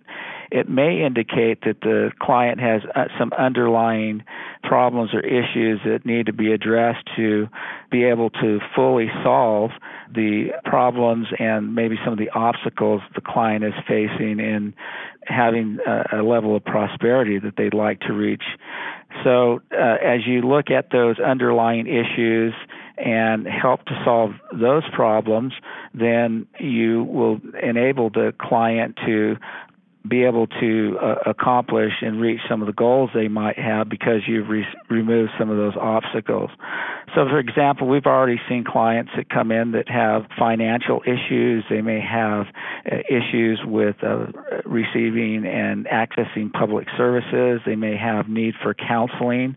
it 0.53 0.69
may 0.69 1.03
indicate 1.03 1.63
that 1.63 1.81
the 1.81 2.11
client 2.21 2.61
has 2.61 2.83
uh, 2.95 3.05
some 3.19 3.33
underlying 3.33 4.23
problems 4.63 5.15
or 5.15 5.21
issues 5.21 5.81
that 5.87 6.05
need 6.05 6.27
to 6.27 6.33
be 6.35 6.53
addressed 6.53 7.09
to 7.17 7.49
be 7.91 8.05
able 8.05 8.29
to 8.29 8.61
fully 8.77 9.07
solve 9.25 9.71
the 10.15 10.49
problems 10.67 11.29
and 11.39 11.75
maybe 11.75 11.97
some 12.05 12.13
of 12.13 12.19
the 12.19 12.29
obstacles 12.35 13.01
the 13.15 13.23
client 13.23 13.65
is 13.65 13.73
facing 13.89 14.41
in 14.41 14.75
having 15.25 15.79
a, 15.87 16.21
a 16.21 16.23
level 16.23 16.55
of 16.55 16.63
prosperity 16.63 17.39
that 17.39 17.55
they'd 17.57 17.73
like 17.75 18.01
to 18.01 18.13
reach. 18.13 18.45
So, 19.25 19.63
uh, 19.73 19.97
as 20.05 20.27
you 20.27 20.43
look 20.43 20.71
at 20.71 20.91
those 20.91 21.19
underlying 21.19 21.87
issues 21.87 22.53
and 22.99 23.47
help 23.47 23.85
to 23.87 24.03
solve 24.05 24.33
those 24.53 24.83
problems, 24.93 25.55
then 25.95 26.47
you 26.59 27.05
will 27.05 27.41
enable 27.63 28.11
the 28.11 28.35
client 28.39 28.99
to 29.07 29.37
be 30.09 30.25
able 30.25 30.47
to 30.47 30.99
uh, 31.01 31.15
accomplish 31.27 31.93
and 32.03 32.21
reach 32.21 32.41
some 32.49 32.61
of 32.61 32.67
the 32.67 32.73
goals 32.73 33.11
they 33.15 33.29
might 33.29 33.59
have 33.59 33.89
because 33.89 34.23
you've 34.27 34.49
re- 34.49 34.67
removed 34.91 35.31
some 35.39 35.49
of 35.49 35.57
those 35.57 35.75
obstacles. 35.81 36.51
So, 37.15 37.27
for 37.29 37.39
example, 37.39 37.89
we've 37.89 38.07
already 38.07 38.41
seen 38.49 38.65
clients 38.65 39.13
that 39.17 39.29
come 39.29 39.53
in 39.53 39.73
that 39.73 39.89
have 39.89 40.27
financial 40.39 41.03
issues. 41.07 41.65
They 41.71 41.83
may 41.83 42.01
have 42.01 42.47
uh, 42.91 42.97
issues 43.09 43.61
with 43.65 43.97
uh, 44.03 44.27
receiving 44.65 45.47
and 45.47 45.87
accessing 45.87 46.53
public 46.53 46.89
services. 46.97 47.61
They 47.65 47.77
may 47.77 47.97
have 47.97 48.29
need 48.29 48.55
for 48.63 48.75
counseling 48.75 49.57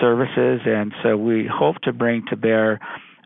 services. 0.00 0.60
And 0.64 0.92
so 1.02 1.16
we 1.16 1.48
hope 1.50 1.80
to 1.82 1.92
bring 1.92 2.24
to 2.30 2.36
bear 2.36 2.78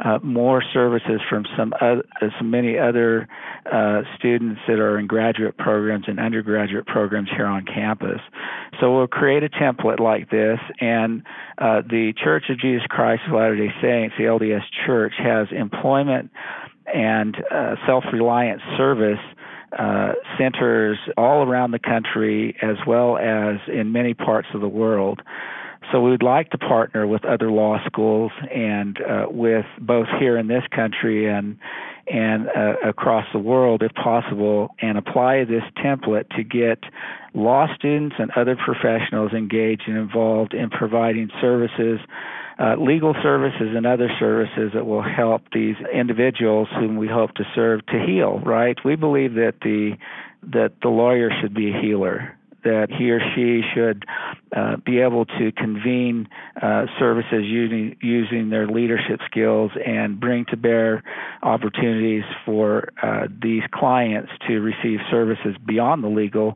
uh, 0.04 0.18
more 0.22 0.62
services 0.74 1.20
from 1.28 1.44
some 1.56 1.72
other, 1.80 2.04
uh, 2.20 2.42
many 2.42 2.78
other 2.78 3.28
uh, 3.72 4.02
students 4.18 4.60
that 4.68 4.78
are 4.78 4.98
in 4.98 5.06
graduate 5.06 5.56
programs 5.56 6.04
and 6.06 6.20
undergraduate 6.20 6.86
programs 6.86 7.28
here 7.34 7.46
on 7.46 7.64
campus. 7.64 8.20
So 8.80 8.94
we'll 8.94 9.06
create 9.06 9.42
a 9.42 9.48
template 9.48 10.00
like 10.00 10.30
this, 10.30 10.58
and 10.80 11.22
uh, 11.58 11.80
the 11.88 12.12
Church 12.22 12.44
of 12.50 12.58
Jesus 12.58 12.86
Christ 12.88 13.22
of 13.26 13.34
Latter-day 13.34 13.72
Saints, 13.80 14.14
the 14.18 14.24
LDS 14.24 14.64
Church, 14.84 15.14
has 15.18 15.48
employment 15.50 16.30
and 16.92 17.36
uh, 17.50 17.76
self-reliant 17.86 18.60
service. 18.76 19.18
Uh, 19.76 20.12
centers 20.38 20.96
all 21.18 21.42
around 21.42 21.72
the 21.72 21.78
country 21.78 22.56
as 22.62 22.76
well 22.86 23.18
as 23.18 23.56
in 23.66 23.92
many 23.92 24.14
parts 24.14 24.46
of 24.54 24.60
the 24.60 24.68
world. 24.68 25.20
So 25.92 26.00
we 26.00 26.10
would 26.10 26.22
like 26.22 26.50
to 26.50 26.58
partner 26.58 27.06
with 27.06 27.24
other 27.24 27.50
law 27.50 27.78
schools 27.86 28.32
and 28.52 28.98
uh, 29.00 29.26
with 29.30 29.66
both 29.80 30.08
here 30.18 30.36
in 30.36 30.48
this 30.48 30.64
country 30.74 31.28
and 31.28 31.58
and 32.08 32.46
uh, 32.48 32.74
across 32.88 33.26
the 33.32 33.38
world, 33.38 33.82
if 33.82 33.92
possible, 33.94 34.68
and 34.80 34.96
apply 34.96 35.44
this 35.44 35.64
template 35.84 36.28
to 36.36 36.44
get 36.44 36.78
law 37.34 37.66
students 37.74 38.14
and 38.18 38.30
other 38.36 38.56
professionals 38.56 39.32
engaged 39.32 39.82
and 39.88 39.96
involved 39.96 40.54
in 40.54 40.70
providing 40.70 41.30
services, 41.40 41.98
uh, 42.60 42.76
legal 42.78 43.12
services, 43.24 43.74
and 43.74 43.86
other 43.86 44.08
services 44.20 44.70
that 44.72 44.86
will 44.86 45.02
help 45.02 45.42
these 45.52 45.74
individuals 45.92 46.68
whom 46.78 46.96
we 46.96 47.08
hope 47.08 47.34
to 47.34 47.44
serve 47.56 47.84
to 47.86 47.98
heal. 48.06 48.38
Right? 48.38 48.76
We 48.84 48.94
believe 48.94 49.34
that 49.34 49.54
the 49.62 49.96
that 50.52 50.74
the 50.82 50.88
lawyer 50.88 51.30
should 51.40 51.54
be 51.54 51.72
a 51.72 51.80
healer 51.80 52.35
that 52.66 52.88
he 52.90 53.10
or 53.10 53.20
she 53.34 53.62
should 53.74 54.04
uh, 54.56 54.76
be 54.84 54.98
able 54.98 55.24
to 55.24 55.52
convene 55.52 56.28
uh, 56.60 56.86
services 56.98 57.44
using 57.44 57.96
using 58.02 58.50
their 58.50 58.66
leadership 58.66 59.20
skills 59.24 59.70
and 59.86 60.18
bring 60.18 60.44
to 60.46 60.56
bear 60.56 61.02
opportunities 61.42 62.24
for 62.44 62.88
uh, 63.02 63.28
these 63.40 63.62
clients 63.72 64.32
to 64.46 64.58
receive 64.60 64.98
services 65.10 65.54
beyond 65.64 66.02
the 66.02 66.08
legal 66.08 66.54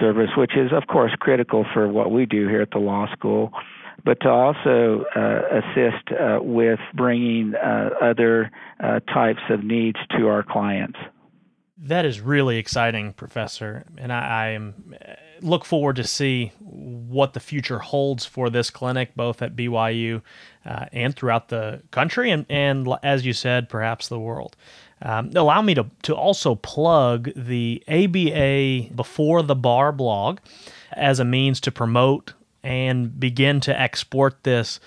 service, 0.00 0.30
which 0.36 0.56
is 0.56 0.72
of 0.72 0.88
course 0.88 1.12
critical 1.20 1.64
for 1.72 1.88
what 1.88 2.10
we 2.10 2.26
do 2.26 2.48
here 2.48 2.60
at 2.60 2.72
the 2.72 2.78
law 2.78 3.06
school 3.12 3.52
but 4.04 4.18
to 4.20 4.28
also 4.28 5.04
uh, 5.14 5.60
assist 5.60 6.10
uh, 6.10 6.40
with 6.42 6.80
bringing 6.92 7.54
uh, 7.54 7.90
other 8.02 8.50
uh, 8.80 8.98
types 9.14 9.42
of 9.48 9.62
needs 9.62 9.98
to 10.10 10.26
our 10.26 10.42
clients. 10.42 10.98
That 11.84 12.04
is 12.04 12.20
really 12.20 12.58
exciting, 12.58 13.12
Professor, 13.12 13.84
and 13.98 14.12
I, 14.12 14.26
I 14.26 14.46
am 14.48 14.94
look 15.42 15.64
forward 15.64 15.96
to 15.96 16.04
see 16.04 16.52
what 16.60 17.32
the 17.32 17.40
future 17.40 17.80
holds 17.80 18.24
for 18.24 18.48
this 18.48 18.70
clinic, 18.70 19.14
both 19.14 19.42
at 19.42 19.56
BYU 19.56 20.22
uh, 20.64 20.86
and 20.92 21.14
throughout 21.14 21.48
the 21.48 21.82
country, 21.90 22.30
and, 22.30 22.46
and 22.48 22.88
as 23.02 23.26
you 23.26 23.32
said, 23.32 23.68
perhaps 23.68 24.08
the 24.08 24.18
world. 24.18 24.56
Um, 25.02 25.30
allow 25.34 25.62
me 25.62 25.74
to, 25.74 25.86
to 26.02 26.14
also 26.14 26.54
plug 26.54 27.30
the 27.34 27.82
ABA 27.88 28.94
Before 28.94 29.42
the 29.42 29.56
Bar 29.56 29.92
blog 29.92 30.38
as 30.92 31.18
a 31.18 31.24
means 31.24 31.60
to 31.60 31.72
promote 31.72 32.34
and 32.62 33.18
begin 33.18 33.60
to 33.60 33.78
export 33.78 34.44
this 34.44 34.78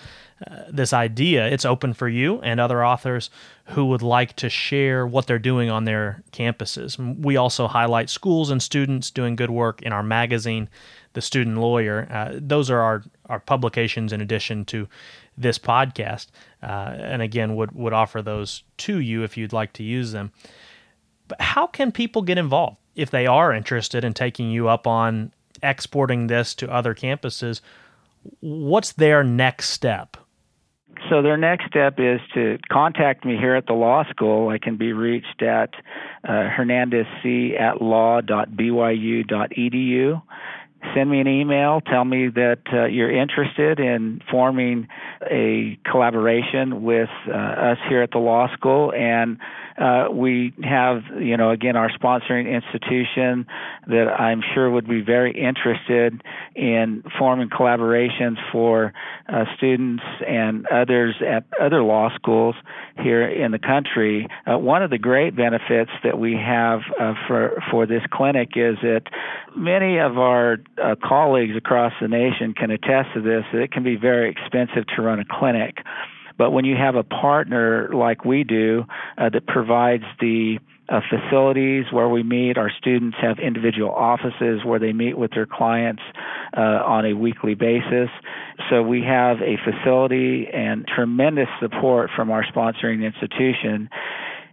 this 0.69 0.91
idea. 0.91 1.47
It's 1.47 1.65
open 1.65 1.93
for 1.93 2.09
you 2.09 2.41
and 2.41 2.59
other 2.59 2.85
authors 2.85 3.29
who 3.67 3.85
would 3.85 4.01
like 4.01 4.35
to 4.37 4.49
share 4.49 5.07
what 5.07 5.27
they're 5.27 5.39
doing 5.39 5.69
on 5.69 5.85
their 5.85 6.23
campuses. 6.31 6.97
We 7.21 7.37
also 7.37 7.67
highlight 7.67 8.09
schools 8.09 8.49
and 8.49 8.61
students 8.61 9.11
doing 9.11 9.35
good 9.35 9.49
work 9.49 9.81
in 9.81 9.93
our 9.93 10.03
magazine, 10.03 10.69
The 11.13 11.21
Student 11.21 11.57
Lawyer. 11.57 12.07
Uh, 12.11 12.39
those 12.41 12.69
are 12.69 12.81
our, 12.81 13.03
our 13.27 13.39
publications 13.39 14.11
in 14.11 14.21
addition 14.21 14.65
to 14.65 14.87
this 15.37 15.57
podcast. 15.57 16.27
Uh, 16.61 16.95
and 16.97 17.21
again, 17.21 17.55
would, 17.55 17.71
would 17.71 17.93
offer 17.93 18.21
those 18.21 18.63
to 18.77 18.99
you 18.99 19.23
if 19.23 19.37
you'd 19.37 19.53
like 19.53 19.71
to 19.73 19.83
use 19.83 20.11
them. 20.11 20.31
But 21.27 21.41
how 21.41 21.65
can 21.65 21.91
people 21.91 22.21
get 22.21 22.37
involved 22.37 22.77
if 22.95 23.09
they 23.09 23.25
are 23.25 23.53
interested 23.53 24.03
in 24.03 24.13
taking 24.13 24.51
you 24.51 24.67
up 24.67 24.85
on 24.85 25.31
exporting 25.63 26.27
this 26.27 26.53
to 26.55 26.69
other 26.69 26.93
campuses? 26.93 27.61
What's 28.41 28.91
their 28.91 29.23
next 29.23 29.69
step? 29.69 30.17
So 31.09 31.21
their 31.21 31.37
next 31.37 31.67
step 31.67 31.99
is 31.99 32.19
to 32.33 32.57
contact 32.71 33.25
me 33.25 33.37
here 33.37 33.55
at 33.55 33.67
the 33.67 33.73
law 33.73 34.03
school. 34.09 34.49
I 34.49 34.57
can 34.57 34.75
be 34.77 34.91
reached 34.93 35.41
at 35.41 35.69
uh, 36.23 36.49
hernandezc 36.57 37.59
at 37.59 37.81
law.byu.edu. 37.81 38.51
Send 40.93 41.09
me 41.09 41.19
an 41.19 41.27
email. 41.27 41.81
Tell 41.81 42.05
me 42.05 42.29
that 42.29 42.59
uh, 42.71 42.85
you're 42.85 43.11
interested 43.11 43.79
in 43.79 44.21
forming 44.29 44.87
a 45.29 45.79
collaboration 45.89 46.83
with 46.83 47.09
uh, 47.27 47.31
us 47.33 47.77
here 47.89 48.03
at 48.03 48.11
the 48.11 48.19
law 48.19 48.47
school, 48.53 48.93
and 48.93 49.39
uh, 49.77 50.07
we 50.11 50.53
have, 50.63 51.03
you 51.19 51.35
know, 51.35 51.51
again, 51.51 51.75
our 51.75 51.89
sponsoring 51.89 52.51
institution 52.53 53.45
that 53.87 54.07
I'm 54.07 54.41
sure 54.53 54.71
would 54.71 54.87
be 54.87 55.01
very 55.01 55.31
interested 55.31 56.23
in 56.55 57.03
forming 57.19 57.49
collaborations 57.49 58.37
for 58.51 58.93
uh, 59.27 59.43
students 59.57 60.03
and 60.25 60.65
others 60.67 61.15
at 61.25 61.43
other 61.59 61.83
law 61.83 62.09
schools 62.15 62.55
here 63.01 63.27
in 63.27 63.51
the 63.51 63.59
country. 63.59 64.27
Uh, 64.45 64.57
one 64.57 64.81
of 64.81 64.89
the 64.89 64.97
great 64.97 65.35
benefits 65.35 65.91
that 66.03 66.17
we 66.17 66.33
have 66.33 66.79
uh, 66.99 67.13
for 67.27 67.61
for 67.69 67.85
this 67.85 68.03
clinic 68.11 68.51
is 68.55 68.77
that 68.81 69.03
many 69.57 69.97
of 69.97 70.17
our 70.17 70.57
uh, 70.81 70.95
colleagues 71.03 71.55
across 71.57 71.91
the 72.01 72.07
nation 72.07 72.53
can 72.53 72.71
attest 72.71 73.09
to 73.13 73.21
this. 73.21 73.43
It 73.53 73.71
can 73.71 73.83
be 73.83 73.97
very 73.97 74.29
expensive 74.31 74.85
to 74.95 75.01
run 75.01 75.19
a 75.19 75.25
clinic. 75.29 75.79
But 76.37 76.51
when 76.51 76.65
you 76.65 76.75
have 76.75 76.95
a 76.95 77.03
partner 77.03 77.89
like 77.93 78.25
we 78.25 78.43
do 78.43 78.85
uh, 79.17 79.29
that 79.29 79.45
provides 79.47 80.03
the 80.19 80.59
uh, 80.87 81.01
facilities 81.09 81.85
where 81.91 82.07
we 82.09 82.21
meet, 82.21 82.57
our 82.57 82.69
students 82.69 83.17
have 83.19 83.39
individual 83.39 83.89
offices 83.89 84.63
where 84.63 84.79
they 84.79 84.93
meet 84.93 85.17
with 85.17 85.31
their 85.31 85.47
clients 85.47 86.01
uh, 86.55 86.61
on 86.61 87.05
a 87.05 87.13
weekly 87.13 87.55
basis. 87.55 88.09
So 88.69 88.83
we 88.83 89.01
have 89.01 89.37
a 89.41 89.57
facility 89.63 90.47
and 90.53 90.85
tremendous 90.87 91.47
support 91.59 92.11
from 92.15 92.29
our 92.29 92.43
sponsoring 92.45 93.03
institution 93.03 93.89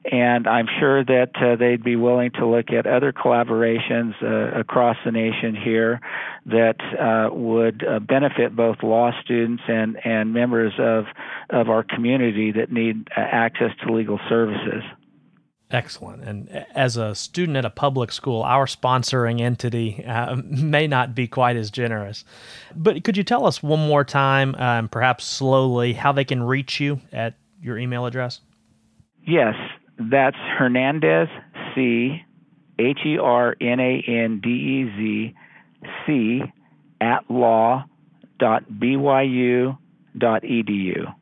and 0.05 0.49
I'm 0.49 0.67
sure 0.81 1.05
that 1.05 1.31
uh, 1.37 1.57
they'd 1.57 1.83
be 1.83 1.97
willing 1.97 2.33
to 2.33 2.47
look 2.47 2.71
at 2.71 2.87
other 2.87 3.13
collaborations 3.13 4.15
uh, 4.23 4.59
across 4.59 4.97
the 5.05 5.13
nation 5.13 5.55
here 5.55 6.01
that 6.47 6.77
uh, 6.99 7.33
would 7.33 7.85
uh, 7.87 8.01
benefit 8.01 8.57
both 8.57 8.83
law 8.83 9.13
students 9.23 9.63
and, 9.69 9.97
and 10.05 10.33
members 10.33 10.73
of, 10.79 11.05
of 11.51 11.69
our 11.69 11.85
community 11.85 12.51
that 12.53 12.73
need 12.73 13.09
uh, 13.17 13.21
access 13.21 13.71
to 13.85 13.93
legal 13.93 14.19
services. 14.29 14.83
Excellent. 15.71 16.23
And 16.25 16.67
as 16.75 16.97
a 16.97 17.15
student 17.15 17.57
at 17.57 17.65
a 17.65 17.71
public 17.71 18.13
school, 18.13 18.43
our 18.43 18.67
sponsoring 18.67 19.41
entity 19.41 20.05
uh, 20.05 20.37
may 20.45 20.87
not 20.87 21.15
be 21.15 21.27
quite 21.27 21.57
as 21.57 21.71
generous. 21.71 22.25
But 22.75 23.05
could 23.05 23.17
you 23.17 23.25
tell 23.25 23.47
us 23.47 23.63
one 23.63 23.81
more 23.81 24.05
time, 24.05 24.55
um, 24.57 24.89
perhaps 24.89 25.25
slowly, 25.25 25.95
how 25.95 26.13
they 26.13 26.25
can 26.25 26.43
reach 26.43 26.79
you 26.79 27.01
at 27.11 27.37
your 27.63 27.79
email 27.79 28.05
address? 28.05 28.41
Yes, 29.25 29.55
that's 30.11 30.37
Hernandez 30.59 31.29
C 31.75 32.23
H 32.79 32.99
E 33.05 33.19
R 33.19 33.57
N 33.61 33.81
A 33.81 34.05
N 34.07 34.41
D 34.43 34.49
E 34.49 34.85
Z 34.97 35.35
C 36.07 36.43
at 37.01 37.31
law 37.31 37.85
dot 38.39 38.65
byu 38.71 39.77
dot 40.17 40.43
edu. 40.43 41.15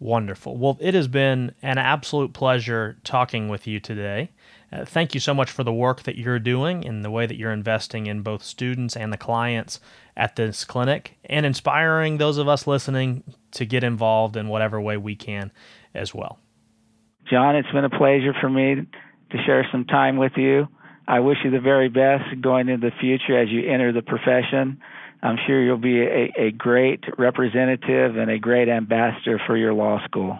Wonderful. 0.00 0.56
Well, 0.56 0.78
it 0.80 0.94
has 0.94 1.08
been 1.08 1.52
an 1.60 1.78
absolute 1.78 2.32
pleasure 2.32 2.98
talking 3.02 3.48
with 3.48 3.66
you 3.66 3.80
today. 3.80 4.30
Uh, 4.70 4.84
thank 4.84 5.14
you 5.14 5.20
so 5.20 5.34
much 5.34 5.50
for 5.50 5.64
the 5.64 5.72
work 5.72 6.04
that 6.04 6.16
you're 6.16 6.38
doing 6.38 6.86
and 6.86 7.04
the 7.04 7.10
way 7.10 7.26
that 7.26 7.36
you're 7.36 7.52
investing 7.52 8.06
in 8.06 8.22
both 8.22 8.44
students 8.44 8.96
and 8.96 9.12
the 9.12 9.16
clients 9.16 9.80
at 10.16 10.36
this 10.36 10.64
clinic 10.64 11.18
and 11.24 11.44
inspiring 11.44 12.18
those 12.18 12.38
of 12.38 12.46
us 12.46 12.66
listening 12.66 13.24
to 13.50 13.64
get 13.64 13.82
involved 13.82 14.36
in 14.36 14.46
whatever 14.46 14.80
way 14.80 14.96
we 14.96 15.16
can 15.16 15.50
as 15.94 16.14
well. 16.14 16.38
John, 17.30 17.56
it's 17.56 17.70
been 17.70 17.84
a 17.84 17.90
pleasure 17.90 18.34
for 18.40 18.48
me 18.48 18.74
to 19.30 19.42
share 19.44 19.66
some 19.70 19.84
time 19.84 20.16
with 20.16 20.32
you. 20.36 20.68
I 21.06 21.20
wish 21.20 21.38
you 21.44 21.50
the 21.50 21.60
very 21.60 21.88
best 21.88 22.40
going 22.40 22.68
into 22.68 22.90
the 22.90 22.96
future 23.00 23.38
as 23.38 23.48
you 23.48 23.70
enter 23.70 23.92
the 23.92 24.02
profession. 24.02 24.80
I'm 25.22 25.36
sure 25.46 25.62
you'll 25.62 25.78
be 25.78 26.00
a, 26.00 26.32
a 26.36 26.50
great 26.52 27.04
representative 27.18 28.16
and 28.16 28.30
a 28.30 28.38
great 28.38 28.68
ambassador 28.68 29.40
for 29.46 29.56
your 29.56 29.74
law 29.74 30.04
school. 30.04 30.38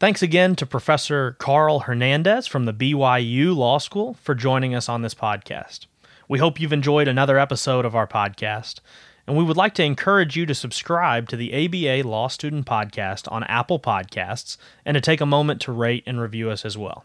Thanks 0.00 0.22
again 0.22 0.56
to 0.56 0.66
Professor 0.66 1.32
Carl 1.38 1.80
Hernandez 1.80 2.46
from 2.46 2.64
the 2.64 2.72
BYU 2.72 3.54
Law 3.54 3.78
School 3.78 4.14
for 4.14 4.34
joining 4.34 4.74
us 4.74 4.88
on 4.88 5.02
this 5.02 5.14
podcast. 5.14 5.86
We 6.28 6.38
hope 6.38 6.58
you've 6.58 6.72
enjoyed 6.72 7.06
another 7.06 7.38
episode 7.38 7.84
of 7.84 7.94
our 7.94 8.08
podcast, 8.08 8.80
and 9.26 9.36
we 9.36 9.44
would 9.44 9.56
like 9.56 9.74
to 9.74 9.84
encourage 9.84 10.36
you 10.36 10.46
to 10.46 10.54
subscribe 10.54 11.28
to 11.28 11.36
the 11.36 11.52
ABA 11.52 12.08
Law 12.08 12.28
Student 12.28 12.66
Podcast 12.66 13.30
on 13.30 13.44
Apple 13.44 13.78
Podcasts 13.78 14.56
and 14.84 14.94
to 14.94 15.00
take 15.00 15.20
a 15.20 15.26
moment 15.26 15.60
to 15.62 15.72
rate 15.72 16.02
and 16.06 16.20
review 16.20 16.50
us 16.50 16.64
as 16.64 16.76
well. 16.76 17.04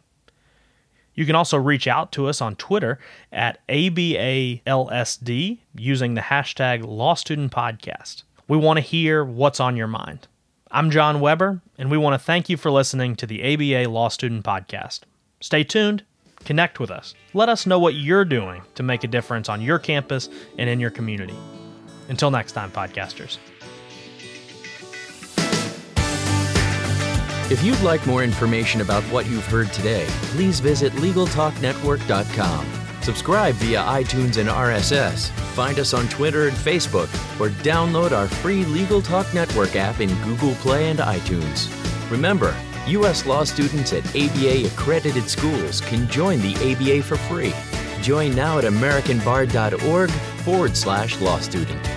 You 1.14 1.26
can 1.26 1.36
also 1.36 1.58
reach 1.58 1.88
out 1.88 2.12
to 2.12 2.28
us 2.28 2.42
on 2.42 2.56
Twitter 2.56 3.00
at 3.32 3.60
ABALSD 3.68 5.58
using 5.76 6.14
the 6.14 6.22
hashtag 6.22 6.86
Law 6.86 7.16
Student 7.16 7.52
Podcast. 7.52 8.24
We 8.48 8.58
want 8.58 8.78
to 8.78 8.82
hear 8.82 9.26
what's 9.26 9.60
on 9.60 9.76
your 9.76 9.88
mind. 9.88 10.28
I'm 10.70 10.92
John 10.92 11.20
Weber, 11.20 11.62
and 11.78 11.90
we 11.90 11.98
want 11.98 12.14
to 12.14 12.24
thank 12.24 12.50
you 12.50 12.58
for 12.58 12.70
listening 12.70 13.16
to 13.16 13.26
the 13.26 13.42
ABA 13.42 13.90
Law 13.90 14.10
Student 14.10 14.46
Podcast. 14.46 15.02
Stay 15.40 15.64
tuned, 15.64 16.04
connect 16.46 16.80
with 16.80 16.92
us. 16.92 17.16
Let 17.34 17.50
us 17.50 17.66
know 17.66 17.80
what 17.80 17.96
you're 17.96 18.26
doing 18.26 18.62
to 18.76 18.84
make 18.84 19.04
a 19.04 19.08
difference 19.08 19.50
on 19.50 19.62
your 19.62 19.80
campus 19.80 20.30
and 20.58 20.70
in 20.70 20.80
your 20.80 20.92
community. 20.92 21.36
Until 22.10 22.32
next 22.32 22.54
time, 22.54 22.72
podcasters. 22.72 23.38
If 27.50 27.64
you'd 27.64 27.80
like 27.82 28.06
more 28.06 28.26
information 28.26 28.82
about 28.82 29.04
what 29.04 29.26
you've 29.26 29.46
heard 29.46 29.72
today, 29.72 30.06
please 30.32 30.60
visit 30.60 30.92
LegalTalkNetwork.com. 30.94 32.66
Subscribe 33.02 33.56
via 33.56 33.80
iTunes 33.84 34.36
and 34.36 34.50
RSS. 34.50 35.30
Find 35.56 35.80
us 35.80 35.94
on 35.94 36.10
Twitter 36.10 36.50
and 36.50 36.58
Facebook, 36.58 37.08
or 37.40 37.48
download 37.64 38.12
our 38.12 38.28
free 38.28 38.66
Legal 38.66 39.02
Talk 39.02 39.34
Network 39.34 39.78
app 39.78 40.02
in 40.02 40.10
Google 40.26 40.56
Play 40.56 40.90
and 40.90 41.00
iTunes. 41.00 41.72
Remember, 42.12 42.54
U.S. 42.88 43.26
law 43.26 43.46
students 43.46 43.94
at 43.94 44.06
ABA 44.10 44.68
accredited 44.68 45.30
schools 45.30 45.80
can 45.80 46.06
join 46.10 46.40
the 46.42 46.56
ABA 46.56 47.02
for 47.04 47.16
free. 47.16 47.54
Join 48.02 48.36
now 48.36 48.58
at 48.60 48.66
AmericanBar.org 48.66 50.12
forward 50.12 50.76
slash 50.76 51.20
law 51.22 51.40
student. 51.40 51.97